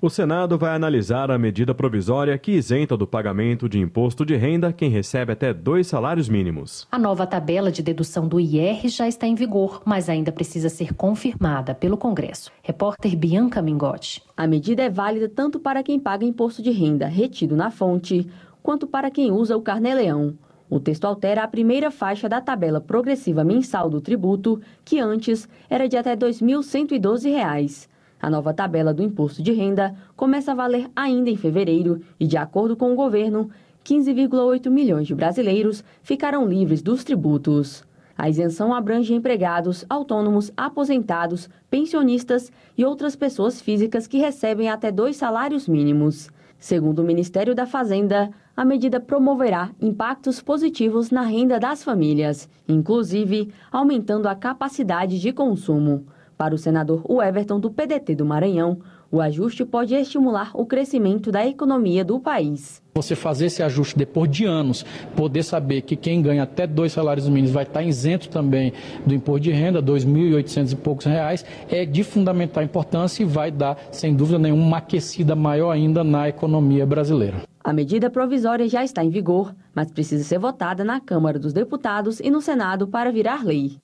[0.00, 4.72] O Senado vai analisar a medida provisória que isenta do pagamento de imposto de renda
[4.72, 6.86] quem recebe até dois salários mínimos.
[6.92, 10.94] A nova tabela de dedução do IR já está em vigor, mas ainda precisa ser
[10.94, 12.52] confirmada pelo Congresso.
[12.62, 14.22] Repórter Bianca Mingotti.
[14.36, 18.30] A medida é válida tanto para quem paga imposto de renda retido na fonte,
[18.62, 20.38] quanto para quem usa o carnê-leão.
[20.70, 25.88] O texto altera a primeira faixa da tabela progressiva mensal do tributo, que antes era
[25.88, 27.88] de até R$ 2.112.
[28.20, 32.36] A nova tabela do imposto de renda começa a valer ainda em fevereiro e, de
[32.36, 33.50] acordo com o governo,
[33.84, 37.84] 15,8 milhões de brasileiros ficarão livres dos tributos.
[38.16, 45.16] A isenção abrange empregados, autônomos, aposentados, pensionistas e outras pessoas físicas que recebem até dois
[45.16, 46.28] salários mínimos.
[46.58, 53.52] Segundo o Ministério da Fazenda, a medida promoverá impactos positivos na renda das famílias, inclusive
[53.70, 56.04] aumentando a capacidade de consumo.
[56.38, 58.78] Para o senador Everton do PDT do Maranhão,
[59.10, 62.80] o ajuste pode estimular o crescimento da economia do país.
[62.94, 64.86] Você fazer esse ajuste depois de anos,
[65.16, 68.72] poder saber que quem ganha até dois salários mínimos vai estar isento também
[69.04, 73.76] do imposto de renda, 2.800 e poucos reais, é de fundamental importância e vai dar,
[73.90, 77.42] sem dúvida nenhuma, uma aquecida maior ainda na economia brasileira.
[77.64, 82.20] A medida provisória já está em vigor, mas precisa ser votada na Câmara dos Deputados
[82.20, 83.78] e no Senado para virar lei.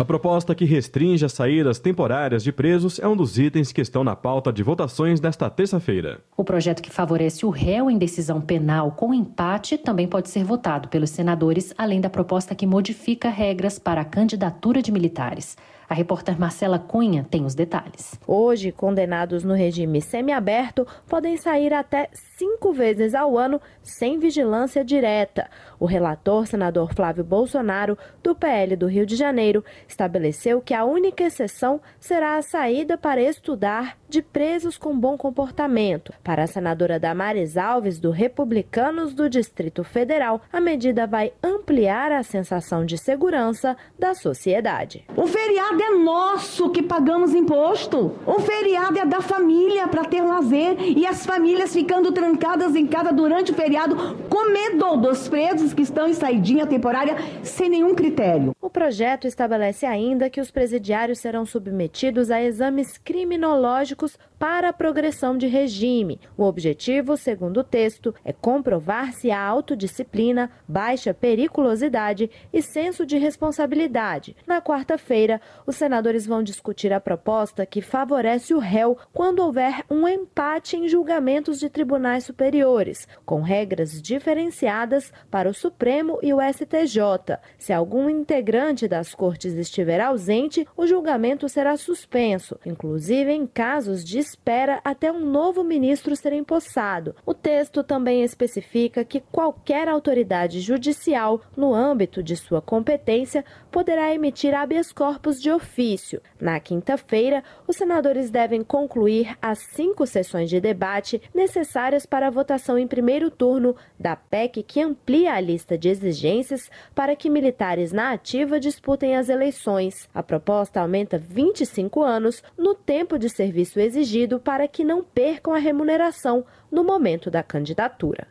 [0.00, 4.02] A proposta que restringe as saídas temporárias de presos é um dos itens que estão
[4.02, 6.22] na pauta de votações desta terça-feira.
[6.34, 10.88] O projeto que favorece o réu em decisão penal com empate também pode ser votado
[10.88, 15.54] pelos senadores, além da proposta que modifica regras para a candidatura de militares.
[15.90, 18.14] A repórter Marcela Cunha tem os detalhes.
[18.24, 25.50] Hoje, condenados no regime semiaberto podem sair até cinco vezes ao ano sem vigilância direta.
[25.80, 31.24] O relator, senador Flávio Bolsonaro, do PL do Rio de Janeiro, estabeleceu que a única
[31.24, 36.12] exceção será a saída para estudar de presos com bom comportamento.
[36.22, 42.24] Para a senadora Damares Alves, do Republicanos do Distrito Federal, a medida vai ampliar a
[42.24, 45.04] sensação de segurança da sociedade.
[45.16, 48.18] O feriado é nosso que pagamos imposto.
[48.26, 53.12] O feriado é da família para ter lazer e as famílias ficando trancadas em casa
[53.12, 53.96] durante o feriado
[54.28, 58.56] com medo dos presos que estão em saidinha temporária sem nenhum critério.
[58.60, 63.99] O projeto estabelece ainda que os presidiários serão submetidos a exames criminológicos
[64.38, 66.18] para a progressão de regime.
[66.36, 73.18] O objetivo, segundo o texto, é comprovar se há autodisciplina, baixa periculosidade e senso de
[73.18, 74.34] responsabilidade.
[74.46, 80.08] Na quarta-feira, os senadores vão discutir a proposta que favorece o réu quando houver um
[80.08, 87.38] empate em julgamentos de tribunais superiores, com regras diferenciadas para o Supremo e o STJ.
[87.58, 93.46] Se algum integrante das cortes estiver ausente, o julgamento será suspenso, inclusive em
[93.90, 97.14] casos de espera até um novo ministro ser empossado.
[97.26, 104.54] O texto também especifica que qualquer autoridade judicial, no âmbito de sua competência, poderá emitir
[104.54, 106.20] habeas corpus de ofício.
[106.40, 112.78] Na quinta-feira, os senadores devem concluir as cinco sessões de debate necessárias para a votação
[112.78, 118.12] em primeiro turno da PEC que amplia a lista de exigências para que militares na
[118.12, 120.08] ativa disputem as eleições.
[120.14, 125.58] A proposta aumenta 25 anos no tempo de serviço exigido para que não percam a
[125.58, 128.28] remuneração no momento da candidatura.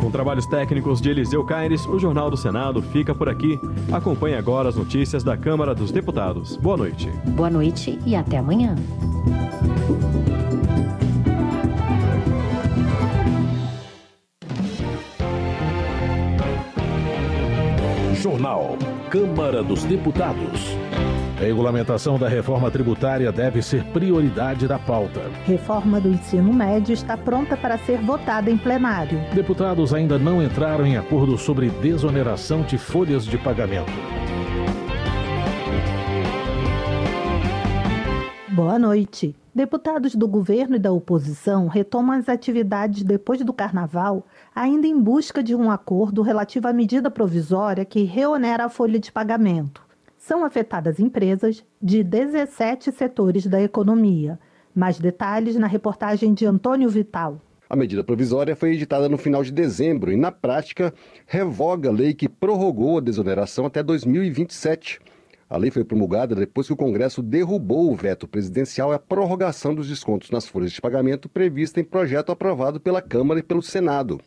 [0.00, 3.58] Com trabalhos técnicos de Eliseu Caires, o Jornal do Senado fica por aqui.
[3.92, 6.56] Acompanhe agora as notícias da Câmara dos Deputados.
[6.56, 7.10] Boa noite.
[7.36, 8.76] Boa noite e até amanhã.
[18.44, 18.76] Jornal.
[19.08, 20.76] Câmara dos Deputados.
[21.38, 25.30] Regulamentação da reforma tributária deve ser prioridade da pauta.
[25.46, 29.18] Reforma do ensino médio está pronta para ser votada em plenário.
[29.32, 33.92] Deputados ainda não entraram em acordo sobre desoneração de folhas de pagamento.
[38.54, 39.34] Boa noite.
[39.52, 44.24] Deputados do governo e da oposição retomam as atividades depois do carnaval,
[44.54, 49.10] ainda em busca de um acordo relativo à medida provisória que reonera a folha de
[49.10, 49.82] pagamento.
[50.16, 54.38] São afetadas empresas de 17 setores da economia.
[54.72, 57.40] Mais detalhes na reportagem de Antônio Vital.
[57.68, 60.94] A medida provisória foi editada no final de dezembro e, na prática,
[61.26, 65.00] revoga a lei que prorrogou a desoneração até 2027.
[65.54, 69.72] A lei foi promulgada depois que o Congresso derrubou o veto presidencial e a prorrogação
[69.72, 74.20] dos descontos nas folhas de pagamento prevista em projeto aprovado pela Câmara e pelo Senado.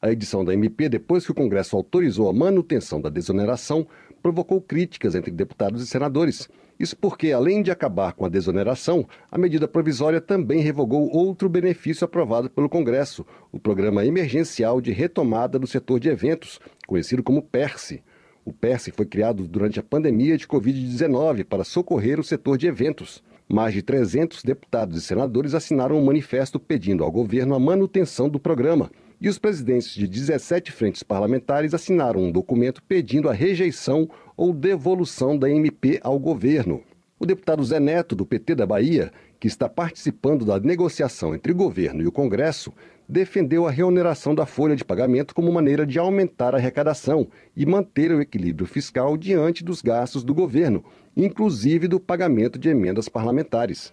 [0.00, 3.88] A edição da MP, depois que o Congresso autorizou a manutenção da desoneração,
[4.22, 6.48] provocou críticas entre deputados e senadores.
[6.78, 12.04] Isso porque, além de acabar com a desoneração, a medida provisória também revogou outro benefício
[12.04, 18.00] aprovado pelo Congresso, o Programa Emergencial de Retomada do Setor de Eventos, conhecido como PERSE.
[18.48, 23.22] O PERSE foi criado durante a pandemia de Covid-19 para socorrer o setor de eventos.
[23.46, 28.40] Mais de 300 deputados e senadores assinaram um manifesto pedindo ao governo a manutenção do
[28.40, 28.90] programa.
[29.20, 35.36] E os presidentes de 17 frentes parlamentares assinaram um documento pedindo a rejeição ou devolução
[35.36, 36.82] da MP ao governo.
[37.20, 41.54] O deputado Zé Neto, do PT da Bahia, que está participando da negociação entre o
[41.54, 42.72] governo e o Congresso,
[43.08, 47.26] defendeu a reoneração da folha de pagamento como maneira de aumentar a arrecadação
[47.56, 50.84] e manter o equilíbrio fiscal diante dos gastos do governo,
[51.16, 53.92] inclusive do pagamento de emendas parlamentares.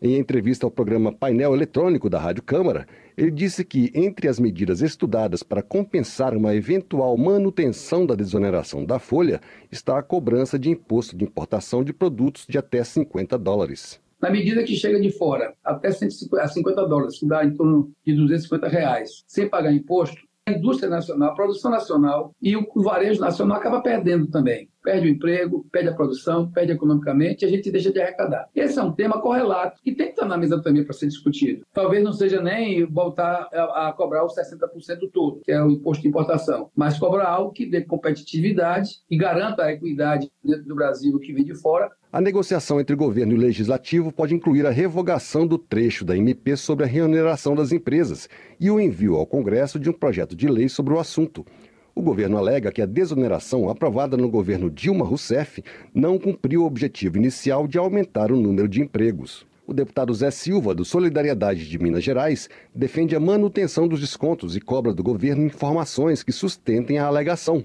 [0.00, 4.82] Em entrevista ao programa Painel Eletrônico da Rádio Câmara, ele disse que, entre as medidas
[4.82, 9.40] estudadas para compensar uma eventual manutenção da desoneração da folha,
[9.72, 14.03] está a cobrança de imposto de importação de produtos de até 50 dólares.
[14.24, 18.66] Na medida que chega de fora, até 150 dólares, que dá em torno de 250
[18.68, 20.16] reais, sem pagar imposto,
[20.46, 25.10] a indústria nacional, a produção nacional e o varejo nacional acaba perdendo também perde o
[25.10, 28.48] emprego, perde a produção, perde economicamente e a gente deixa de arrecadar.
[28.54, 31.64] Esse é um tema correlato que tem que estar na mesa também para ser discutido.
[31.72, 36.02] Talvez não seja nem voltar a, a cobrar os 60% todo, que é o imposto
[36.02, 41.18] de importação, mas cobrar algo que dê competitividade e garanta a equidade dentro do Brasil
[41.18, 45.58] que vem de fora, a negociação entre governo e legislativo pode incluir a revogação do
[45.58, 48.28] trecho da MP sobre a remuneração das empresas
[48.60, 51.44] e o envio ao Congresso de um projeto de lei sobre o assunto.
[51.92, 55.60] O governo alega que a desoneração aprovada no governo Dilma Rousseff
[55.92, 59.44] não cumpriu o objetivo inicial de aumentar o número de empregos.
[59.66, 64.60] O deputado Zé Silva, do Solidariedade de Minas Gerais, defende a manutenção dos descontos e
[64.60, 67.64] cobra do governo informações que sustentem a alegação.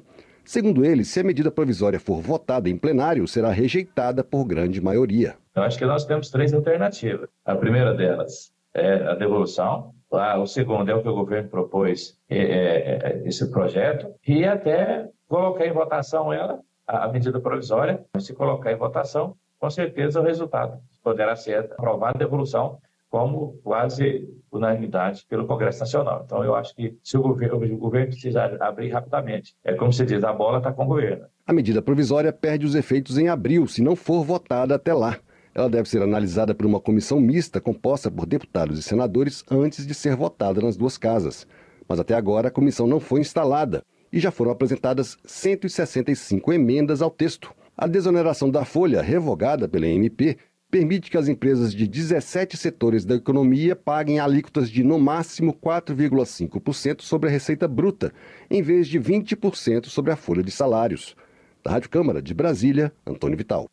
[0.49, 5.35] Segundo ele, se a medida provisória for votada em plenário, será rejeitada por grande maioria.
[5.55, 7.29] Eu acho que nós temos três alternativas.
[7.45, 12.39] A primeira delas é a devolução, o segundo é o que o governo propôs, é,
[12.39, 18.71] é, é, esse projeto, e até colocar em votação ela, a medida provisória, se colocar
[18.71, 22.79] em votação, com certeza o resultado poderá ser aprovada a devolução
[23.09, 26.23] como quase unanimidade pelo Congresso Nacional.
[26.25, 28.13] Então, eu acho que se o governo, o governo
[28.59, 31.25] abrir rapidamente, é como se diz, a bola está com o governo.
[31.45, 35.17] A medida provisória perde os efeitos em abril, se não for votada até lá.
[35.53, 39.93] Ela deve ser analisada por uma comissão mista composta por deputados e senadores antes de
[39.93, 41.47] ser votada nas duas casas.
[41.87, 43.83] Mas até agora a comissão não foi instalada
[44.13, 47.51] e já foram apresentadas 165 emendas ao texto.
[47.75, 50.37] A desoneração da folha, revogada pela MP,
[50.69, 57.01] permite que as empresas de 17 setores da economia paguem alíquotas de no máximo 4,5%
[57.01, 58.13] sobre a receita bruta,
[58.49, 61.15] em vez de 20% sobre a folha de salários.
[61.63, 63.65] Da Rádio Câmara de Brasília, Antônio Vital.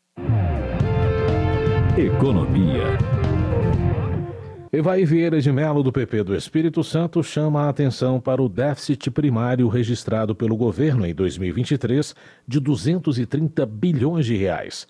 [1.96, 2.82] Economia.
[4.72, 9.10] Evaí Vieira de Melo, do PP do Espírito Santo, chama a atenção para o déficit
[9.10, 12.14] primário registrado pelo governo em 2023
[12.46, 14.86] de 230 bilhões de reais.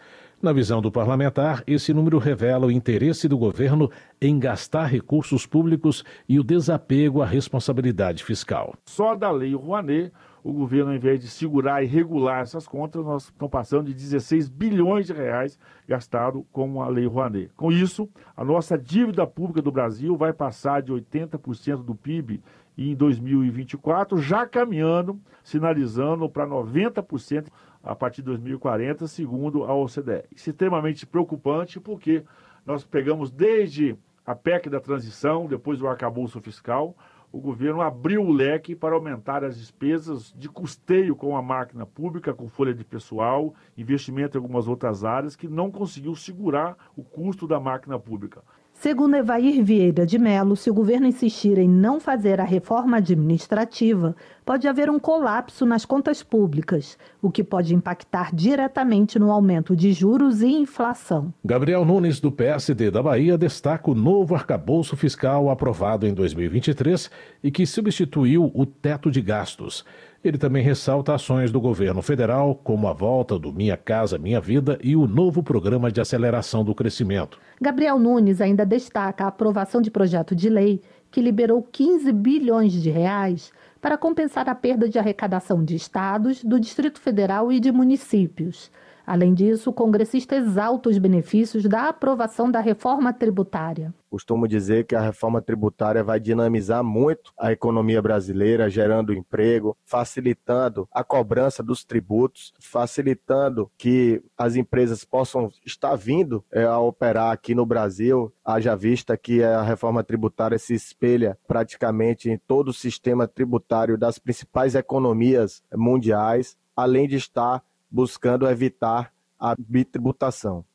[0.46, 3.90] Na visão do parlamentar, esse número revela o interesse do governo
[4.22, 8.72] em gastar recursos públicos e o desapego à responsabilidade fiscal.
[8.84, 10.12] Só da Lei Rouanet,
[10.44, 14.48] o governo, ao invés de segurar e regular essas contas, nós estamos passando de 16
[14.48, 17.50] bilhões de reais gastados com a Lei Rouanet.
[17.56, 22.40] Com isso, a nossa dívida pública do Brasil vai passar de 80% do PIB
[22.78, 27.46] em 2024, já caminhando, sinalizando para 90%
[27.86, 30.24] a partir de 2040, segundo a OCDE.
[30.34, 32.24] Extremamente preocupante porque
[32.66, 36.96] nós pegamos desde a PEC da transição, depois do arcabouço fiscal,
[37.30, 42.34] o governo abriu o leque para aumentar as despesas de custeio com a máquina pública,
[42.34, 47.46] com folha de pessoal, investimento em algumas outras áreas, que não conseguiu segurar o custo
[47.46, 48.42] da máquina pública.
[48.78, 54.14] Segundo Evair Vieira de Mello, se o governo insistir em não fazer a reforma administrativa,
[54.44, 59.92] pode haver um colapso nas contas públicas, o que pode impactar diretamente no aumento de
[59.94, 61.32] juros e inflação.
[61.42, 67.10] Gabriel Nunes, do PSD da Bahia, destaca o novo arcabouço fiscal aprovado em 2023
[67.42, 69.86] e que substituiu o teto de gastos.
[70.26, 74.76] Ele também ressalta ações do governo federal, como a volta do Minha Casa Minha Vida
[74.82, 77.38] e o novo programa de aceleração do crescimento.
[77.60, 82.90] Gabriel Nunes ainda destaca a aprovação de projeto de lei que liberou 15 bilhões de
[82.90, 88.70] reais para compensar a perda de arrecadação de estados, do Distrito Federal e de municípios.
[89.06, 93.94] Além disso, o congressista exalta os benefícios da aprovação da reforma tributária.
[94.10, 100.88] Costumo dizer que a reforma tributária vai dinamizar muito a economia brasileira, gerando emprego, facilitando
[100.90, 107.54] a cobrança dos tributos, facilitando que as empresas possam estar vindo é, a operar aqui
[107.54, 113.28] no Brasil, haja vista que a reforma tributária se espelha praticamente em todo o sistema
[113.28, 117.62] tributário das principais economias mundiais, além de estar
[117.96, 120.66] buscando evitar a bitributação.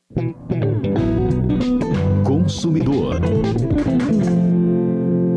[2.25, 3.21] Consumidor.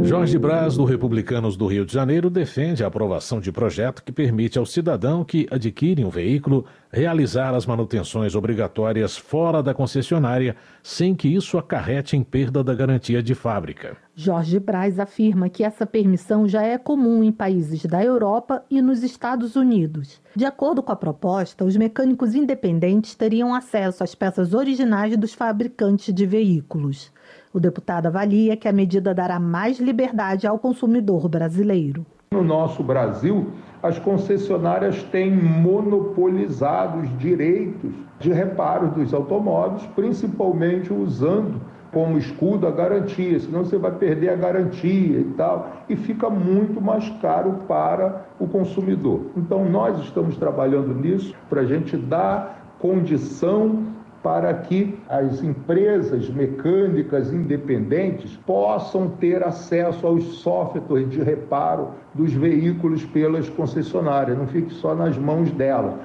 [0.07, 4.59] Jorge Braz, do Republicanos do Rio de Janeiro, defende a aprovação de projeto que permite
[4.59, 11.27] ao cidadão que adquire um veículo realizar as manutenções obrigatórias fora da concessionária, sem que
[11.27, 13.97] isso acarrete em perda da garantia de fábrica.
[14.15, 19.03] Jorge Braz afirma que essa permissão já é comum em países da Europa e nos
[19.03, 20.21] Estados Unidos.
[20.37, 26.15] De acordo com a proposta, os mecânicos independentes teriam acesso às peças originais dos fabricantes
[26.15, 27.11] de veículos.
[27.55, 32.05] O deputado avalia que a medida dará mais liberdade ao consumidor brasileiro.
[32.33, 33.47] No nosso Brasil,
[33.81, 41.61] as concessionárias têm monopolizado os direitos de reparo dos automóveis, principalmente usando
[41.93, 46.81] como escudo a garantia, senão você vai perder a garantia e tal, e fica muito
[46.81, 49.27] mais caro para o consumidor.
[49.37, 53.94] Então, nós estamos trabalhando nisso para a gente dar condição
[54.25, 63.05] para que as empresas mecânicas independentes possam ter acesso aos softwares de reparo dos veículos
[63.05, 66.01] pelas concessionárias, não fique só nas mãos dela.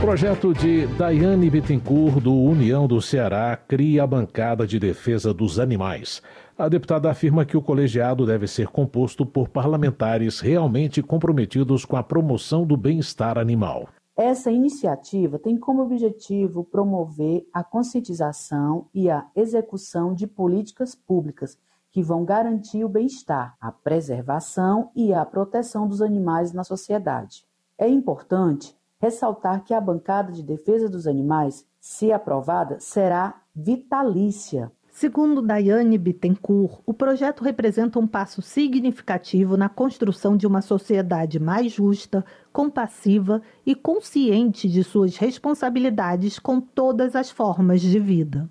[0.00, 6.20] Projeto de Daiane Bittencourt, do União do Ceará, cria a bancada de defesa dos animais.
[6.58, 12.02] A deputada afirma que o colegiado deve ser composto por parlamentares realmente comprometidos com a
[12.02, 13.88] promoção do bem-estar animal.
[14.16, 21.58] Essa iniciativa tem como objetivo promover a conscientização e a execução de políticas públicas
[21.90, 27.44] que vão garantir o bem-estar, a preservação e a proteção dos animais na sociedade.
[27.76, 35.42] É importante ressaltar que a bancada de defesa dos animais, se aprovada, será vitalícia Segundo
[35.42, 42.24] Daiane Bittencourt, o projeto representa um passo significativo na construção de uma sociedade mais justa,
[42.52, 48.48] compassiva e consciente de suas responsabilidades com todas as formas de vida.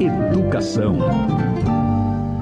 [0.00, 0.96] Educação.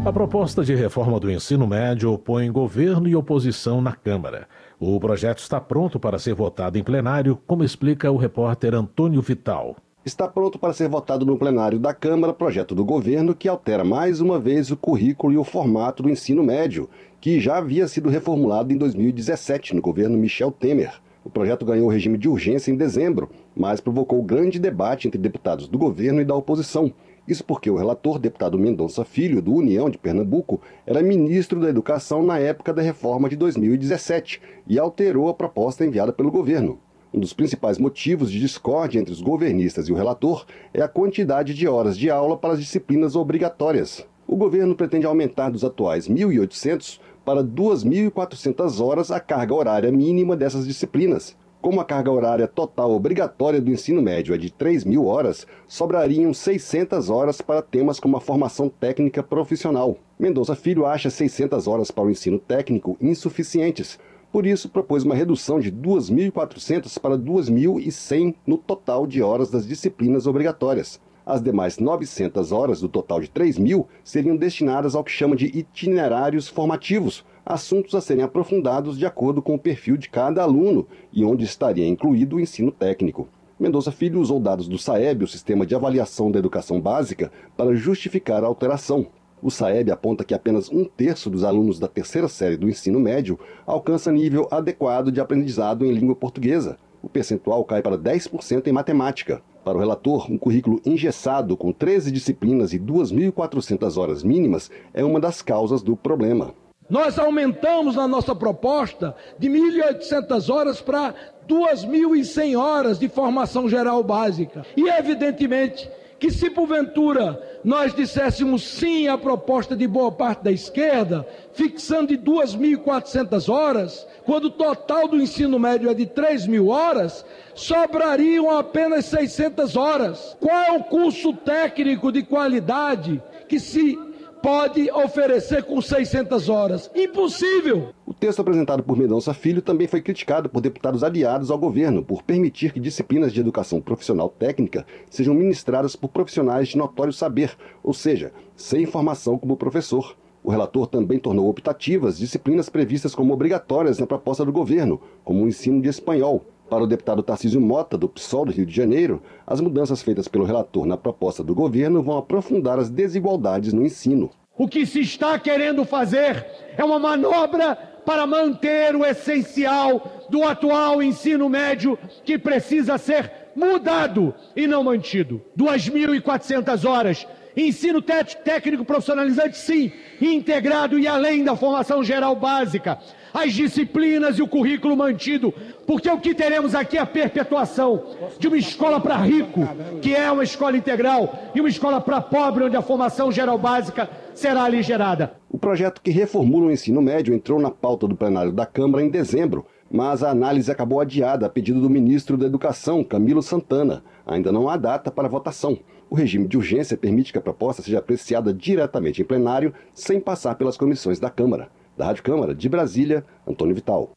[0.06, 4.48] A proposta de reforma do ensino médio opõe governo e oposição na Câmara.
[4.80, 9.76] O projeto está pronto para ser votado em plenário, como explica o repórter Antônio Vital.
[10.04, 14.20] Está pronto para ser votado no plenário da Câmara projeto do governo que altera mais
[14.20, 16.90] uma vez o currículo e o formato do ensino médio,
[17.22, 21.00] que já havia sido reformulado em 2017 no governo Michel Temer.
[21.24, 25.78] O projeto ganhou regime de urgência em dezembro, mas provocou grande debate entre deputados do
[25.78, 26.92] governo e da oposição.
[27.26, 32.22] Isso porque o relator, deputado Mendonça Filho, do União de Pernambuco, era ministro da Educação
[32.22, 34.38] na época da reforma de 2017
[34.68, 36.78] e alterou a proposta enviada pelo governo.
[37.14, 40.44] Um dos principais motivos de discórdia entre os governistas e o relator
[40.74, 44.04] é a quantidade de horas de aula para as disciplinas obrigatórias.
[44.26, 50.66] O governo pretende aumentar dos atuais 1.800 para 2.400 horas a carga horária mínima dessas
[50.66, 51.36] disciplinas.
[51.62, 57.10] Como a carga horária total obrigatória do ensino médio é de 3.000 horas, sobrariam 600
[57.10, 59.98] horas para temas como a formação técnica profissional.
[60.18, 64.00] Mendonça Filho acha 600 horas para o ensino técnico insuficientes,
[64.34, 70.26] por isso, propôs uma redução de 2.400 para 2.100 no total de horas das disciplinas
[70.26, 71.00] obrigatórias.
[71.24, 76.48] As demais 900 horas do total de 3.000 seriam destinadas ao que chama de itinerários
[76.48, 81.44] formativos, assuntos a serem aprofundados de acordo com o perfil de cada aluno e onde
[81.44, 83.28] estaria incluído o ensino técnico.
[83.56, 88.42] Mendonça Filho usou dados do SAEB, o Sistema de Avaliação da Educação Básica, para justificar
[88.42, 89.06] a alteração.
[89.44, 93.38] O SAEB aponta que apenas um terço dos alunos da terceira série do ensino médio
[93.66, 96.78] alcança nível adequado de aprendizado em língua portuguesa.
[97.02, 99.42] O percentual cai para 10% em matemática.
[99.62, 105.20] Para o relator, um currículo engessado com 13 disciplinas e 2.400 horas mínimas é uma
[105.20, 106.54] das causas do problema.
[106.88, 111.14] Nós aumentamos na nossa proposta de 1.800 horas para
[111.46, 114.64] 2.100 horas de formação geral básica.
[114.74, 121.26] E, evidentemente, que se porventura nós disséssemos sim à proposta de boa parte da esquerda,
[121.54, 128.50] fixando de 2.400 horas, quando o total do ensino médio é de 3.000 horas, sobrariam
[128.50, 130.36] apenas 600 horas.
[130.38, 133.98] Qual é o curso técnico de qualidade que se
[134.42, 136.90] pode oferecer com 600 horas?
[136.94, 137.94] Impossível!
[138.24, 142.72] Texto apresentado por Mendonça Filho também foi criticado por deputados aliados ao governo por permitir
[142.72, 148.32] que disciplinas de educação profissional técnica sejam ministradas por profissionais de notório saber, ou seja,
[148.56, 150.16] sem formação como professor.
[150.42, 155.48] O relator também tornou optativas disciplinas previstas como obrigatórias na proposta do governo, como o
[155.48, 156.46] ensino de espanhol.
[156.70, 160.46] Para o deputado Tarcísio Mota, do PSOL do Rio de Janeiro, as mudanças feitas pelo
[160.46, 164.30] relator na proposta do governo vão aprofundar as desigualdades no ensino.
[164.56, 166.46] O que se está querendo fazer
[166.76, 167.74] é uma manobra
[168.06, 175.42] para manter o essencial do atual ensino médio que precisa ser mudado e não mantido.
[175.58, 177.26] 2.400 horas.
[177.56, 182.98] Ensino técnico profissionalizante, sim, integrado e além da formação geral básica.
[183.34, 185.52] As disciplinas e o currículo mantido,
[185.84, 188.04] porque o que teremos aqui é a perpetuação
[188.38, 189.60] de uma escola para rico,
[190.00, 194.08] que é uma escola integral, e uma escola para pobre, onde a formação geral básica
[194.36, 195.34] será aligerada.
[195.50, 199.10] O projeto que reformula o ensino médio entrou na pauta do plenário da Câmara em
[199.10, 204.04] dezembro, mas a análise acabou adiada a pedido do ministro da Educação, Camilo Santana.
[204.24, 205.76] Ainda não há data para votação.
[206.08, 210.54] O regime de urgência permite que a proposta seja apreciada diretamente em plenário, sem passar
[210.54, 211.68] pelas comissões da Câmara.
[211.96, 214.10] Da Rádio Câmara, de Brasília, Antônio Vital.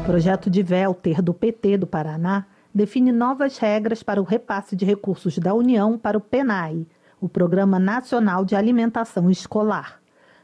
[0.00, 4.84] O projeto de Velter do PT do Paraná define novas regras para o repasse de
[4.84, 6.84] recursos da União para o PENAI,
[7.20, 10.00] o Programa Nacional de Alimentação Escolar.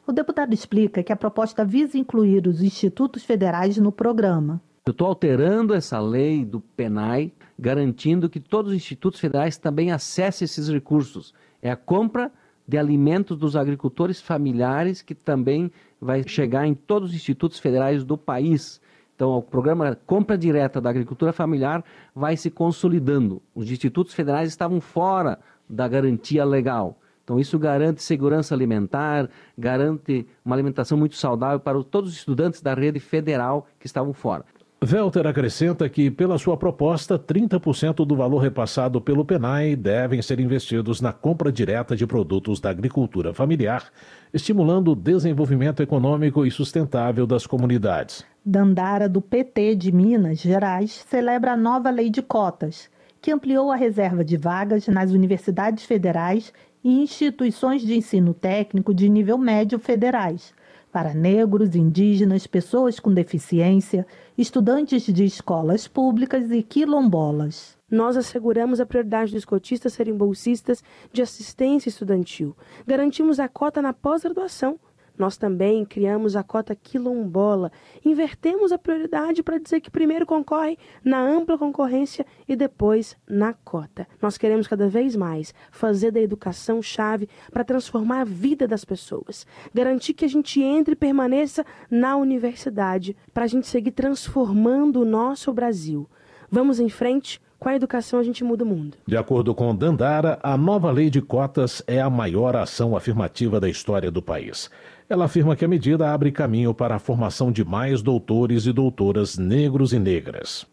[0.06, 4.60] O deputado explica que a proposta visa incluir os institutos federais no programa.
[4.86, 10.44] Eu estou alterando essa lei do PENAI, garantindo que todos os institutos federais também acessem
[10.46, 11.34] esses recursos.
[11.60, 12.30] É a compra
[12.68, 18.18] de alimentos dos agricultores familiares que também vai chegar em todos os institutos federais do
[18.18, 18.78] país.
[19.16, 21.82] Então, o programa Compra Direta da Agricultura Familiar
[22.14, 23.40] vai se consolidando.
[23.54, 25.38] Os institutos federais estavam fora
[25.68, 26.98] da garantia legal.
[27.24, 32.74] Então, isso garante segurança alimentar, garante uma alimentação muito saudável para todos os estudantes da
[32.74, 34.44] rede federal que estavam fora.
[34.80, 41.00] Velter acrescenta que, pela sua proposta, 30% do valor repassado pelo PENAI devem ser investidos
[41.00, 43.90] na compra direta de produtos da agricultura familiar,
[44.32, 48.24] estimulando o desenvolvimento econômico e sustentável das comunidades.
[48.44, 52.88] Dandara, do PT de Minas Gerais, celebra a nova lei de cotas,
[53.20, 56.52] que ampliou a reserva de vagas nas universidades federais
[56.84, 60.54] e instituições de ensino técnico de nível médio federais
[60.92, 67.76] para negros, indígenas, pessoas com deficiência, estudantes de escolas públicas e quilombolas.
[67.90, 70.82] Nós asseguramos a prioridade dos cotistas serem bolsistas
[71.12, 72.56] de assistência estudantil.
[72.86, 74.78] Garantimos a cota na pós-graduação
[75.18, 77.72] Nós também criamos a cota quilombola.
[78.04, 84.06] Invertemos a prioridade para dizer que primeiro concorre na ampla concorrência e depois na cota.
[84.22, 89.46] Nós queremos cada vez mais fazer da educação chave para transformar a vida das pessoas.
[89.74, 95.04] Garantir que a gente entre e permaneça na universidade para a gente seguir transformando o
[95.04, 96.08] nosso Brasil.
[96.50, 98.96] Vamos em frente com a educação a gente muda o mundo.
[99.06, 103.68] De acordo com Dandara, a nova lei de cotas é a maior ação afirmativa da
[103.68, 104.70] história do país.
[105.10, 109.38] Ela afirma que a medida abre caminho para a formação de mais doutores e doutoras
[109.38, 110.66] negros e negras.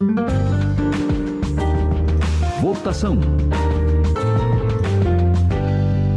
[2.61, 3.17] Votação.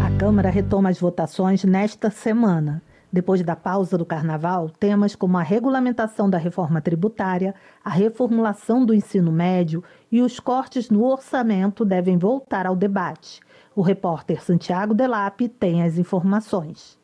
[0.04, 2.82] A Câmara retoma as votações nesta semana.
[3.12, 7.54] Depois da pausa do carnaval, temas como a regulamentação da reforma tributária,
[7.84, 13.40] a reformulação do ensino médio e os cortes no orçamento devem voltar ao debate.
[13.76, 16.97] O repórter Santiago Delap tem as informações.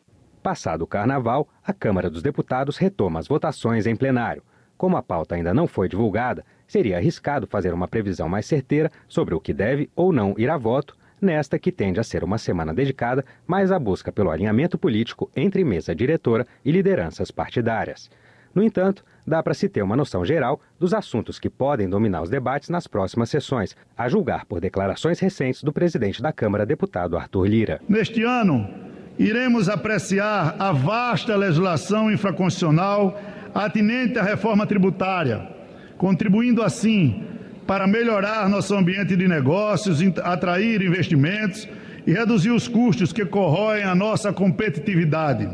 [0.45, 4.43] Passado o carnaval, a Câmara dos Deputados retoma as votações em plenário.
[4.77, 9.35] Como a pauta ainda não foi divulgada, seria arriscado fazer uma previsão mais certeira sobre
[9.35, 12.75] o que deve ou não ir a voto nesta que tende a ser uma semana
[12.75, 18.11] dedicada mais à busca pelo alinhamento político entre mesa diretora e lideranças partidárias.
[18.55, 22.29] No entanto, dá para se ter uma noção geral dos assuntos que podem dominar os
[22.29, 27.47] debates nas próximas sessões, a julgar por declarações recentes do presidente da Câmara, deputado Arthur
[27.47, 27.81] Lira.
[27.89, 33.21] Neste ano, iremos apreciar a vasta legislação infraconstitucional
[33.55, 35.49] atinente à reforma tributária,
[35.97, 37.23] contribuindo assim
[37.67, 41.69] para melhorar nosso ambiente de negócios, atrair investimentos
[42.07, 45.49] e reduzir os custos que corroem a nossa competitividade.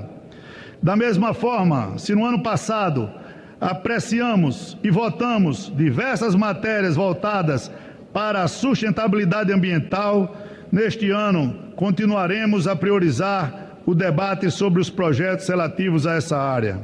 [0.82, 3.10] Da mesma forma, se no ano passado
[3.60, 7.70] apreciamos e votamos diversas matérias voltadas
[8.12, 10.34] para a sustentabilidade ambiental,
[10.70, 16.80] neste ano continuaremos a priorizar o debate sobre os projetos relativos a essa área.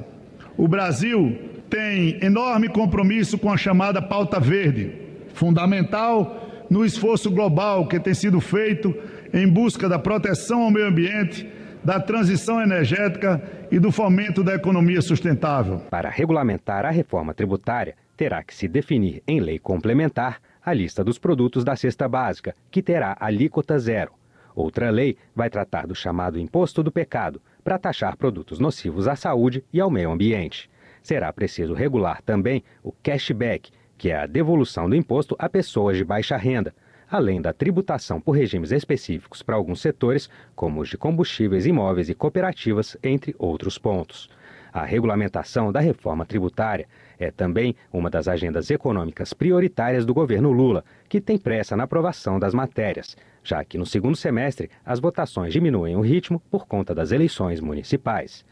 [0.56, 4.92] O Brasil tem enorme compromisso com a chamada pauta verde
[5.34, 8.94] fundamental no esforço global que tem sido feito
[9.32, 11.48] em busca da proteção ao meio ambiente,
[11.84, 15.82] da transição energética e do fomento da economia sustentável.
[15.90, 21.16] Para regulamentar a reforma tributária, terá que se definir em lei complementar a lista dos
[21.16, 24.10] produtos da cesta básica, que terá alíquota zero.
[24.52, 29.64] Outra lei vai tratar do chamado imposto do pecado, para taxar produtos nocivos à saúde
[29.72, 30.68] e ao meio ambiente.
[31.00, 36.04] Será preciso regular também o cashback, que é a devolução do imposto a pessoas de
[36.04, 36.74] baixa renda,
[37.08, 42.14] além da tributação por regimes específicos para alguns setores, como os de combustíveis, imóveis e
[42.14, 44.28] cooperativas, entre outros pontos.
[44.72, 46.88] A regulamentação da reforma tributária
[47.18, 52.38] é também uma das agendas econômicas prioritárias do governo Lula, que tem pressa na aprovação
[52.38, 57.12] das matérias, já que no segundo semestre as votações diminuem o ritmo por conta das
[57.12, 58.44] eleições municipais.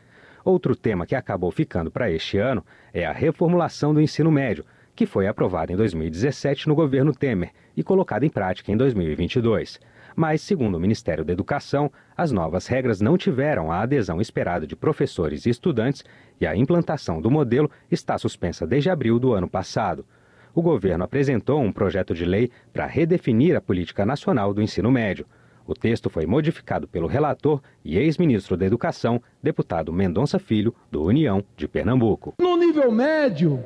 [0.45, 5.07] Outro tema que acabou ficando para este ano é a reformulação do ensino médio, que
[5.07, 9.81] foi aprovada em 2017 no governo Temer e colocada em prática em 2022.
[10.17, 14.77] Mas, segundo o Ministério da Educação, as novas regras não tiveram a adesão esperada de
[14.77, 16.05] professores e estudantes
[16.41, 20.07] e a implantação do modelo está suspensa desde abril do ano passado.
[20.55, 25.27] O governo apresentou um projeto de lei para redefinir a política nacional do ensino médio.
[25.67, 31.43] O texto foi modificado pelo relator e ex-ministro da Educação, deputado Mendonça Filho, do União
[31.57, 32.35] de Pernambuco.
[32.39, 33.65] No nível médio,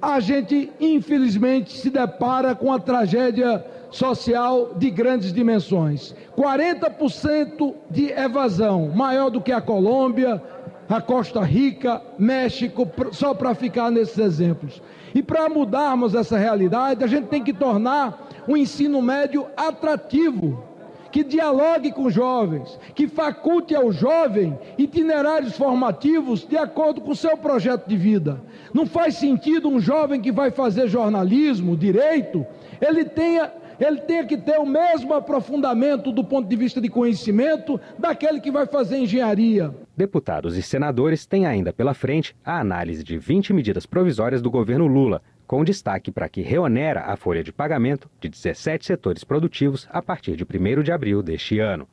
[0.00, 6.14] a gente infelizmente se depara com a tragédia social de grandes dimensões.
[6.36, 10.42] 40% de evasão, maior do que a Colômbia,
[10.88, 14.82] a Costa Rica, México, só para ficar nesses exemplos.
[15.14, 20.64] E para mudarmos essa realidade, a gente tem que tornar o ensino médio atrativo
[21.10, 27.36] que dialogue com jovens, que faculte ao jovem itinerários formativos de acordo com o seu
[27.36, 28.40] projeto de vida.
[28.74, 32.46] Não faz sentido um jovem que vai fazer jornalismo, direito,
[32.80, 33.50] ele tenha
[33.80, 38.50] ele tenha que ter o mesmo aprofundamento do ponto de vista de conhecimento daquele que
[38.50, 39.74] vai fazer engenharia.
[39.96, 44.86] Deputados e senadores têm ainda pela frente a análise de 20 medidas provisórias do governo
[44.86, 50.02] Lula, com destaque para que reonera a folha de pagamento de 17 setores produtivos a
[50.02, 51.88] partir de 1 de abril deste ano.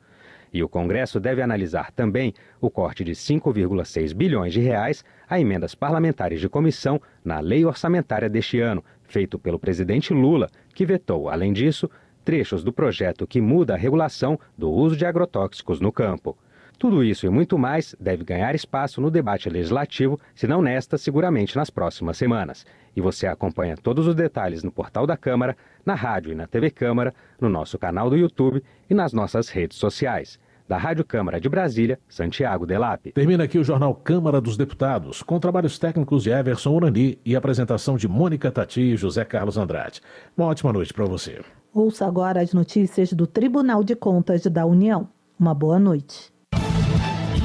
[0.52, 5.74] E o Congresso deve analisar também o corte de 5,6 bilhões de reais a emendas
[5.74, 11.54] parlamentares de comissão na lei orçamentária deste ano, feito pelo presidente Lula, que vetou, além
[11.54, 11.90] disso,
[12.22, 16.36] trechos do projeto que muda a regulação do uso de agrotóxicos no campo.
[16.78, 21.56] Tudo isso e muito mais deve ganhar espaço no debate legislativo, se não nesta, seguramente
[21.56, 22.66] nas próximas semanas.
[22.94, 26.70] E você acompanha todos os detalhes no portal da Câmara, na rádio e na TV
[26.70, 30.38] Câmara, no nosso canal do YouTube e nas nossas redes sociais.
[30.68, 33.12] Da Rádio Câmara de Brasília, Santiago Delap.
[33.12, 37.96] Termina aqui o Jornal Câmara dos Deputados, com trabalhos técnicos de Everson Urani e apresentação
[37.96, 40.00] de Mônica Tati e José Carlos Andrade.
[40.36, 41.40] Uma ótima noite para você.
[41.72, 45.08] Ouça agora as notícias do Tribunal de Contas da União.
[45.38, 46.32] Uma boa noite.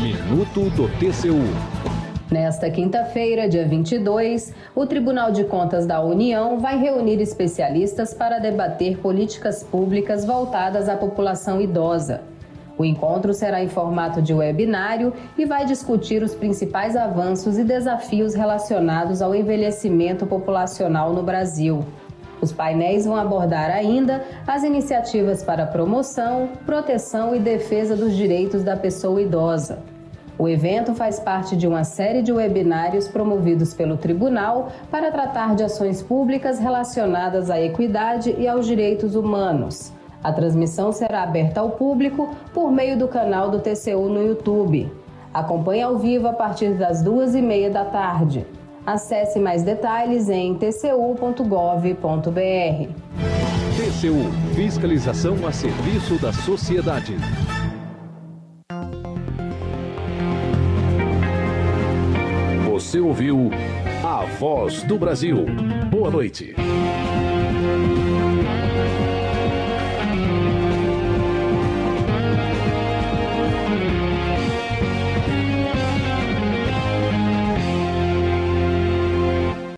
[0.01, 1.82] Minuto do TCU.
[2.32, 8.97] Nesta quinta-feira, dia 22, o Tribunal de Contas da União vai reunir especialistas para debater
[8.99, 12.30] políticas públicas voltadas à população idosa.
[12.82, 18.34] O encontro será em formato de webinário e vai discutir os principais avanços e desafios
[18.34, 21.86] relacionados ao envelhecimento populacional no Brasil.
[22.41, 28.75] Os painéis vão abordar ainda as iniciativas para promoção, proteção e defesa dos direitos da
[28.75, 29.77] pessoa idosa.
[30.36, 35.61] O evento faz parte de uma série de webinários promovidos pelo Tribunal para tratar de
[35.61, 39.93] ações públicas relacionadas à equidade e aos direitos humanos.
[40.24, 44.91] A transmissão será aberta ao público por meio do canal do TCU no YouTube.
[45.34, 48.45] Acompanhe ao vivo a partir das duas e meia da tarde.
[48.86, 51.41] Acesse mais detalhes em tcu.gov.br.
[53.78, 57.15] TCU Fiscalização a serviço da sociedade.
[62.69, 63.49] Você ouviu
[64.03, 65.45] a voz do Brasil.
[65.89, 66.53] Boa noite.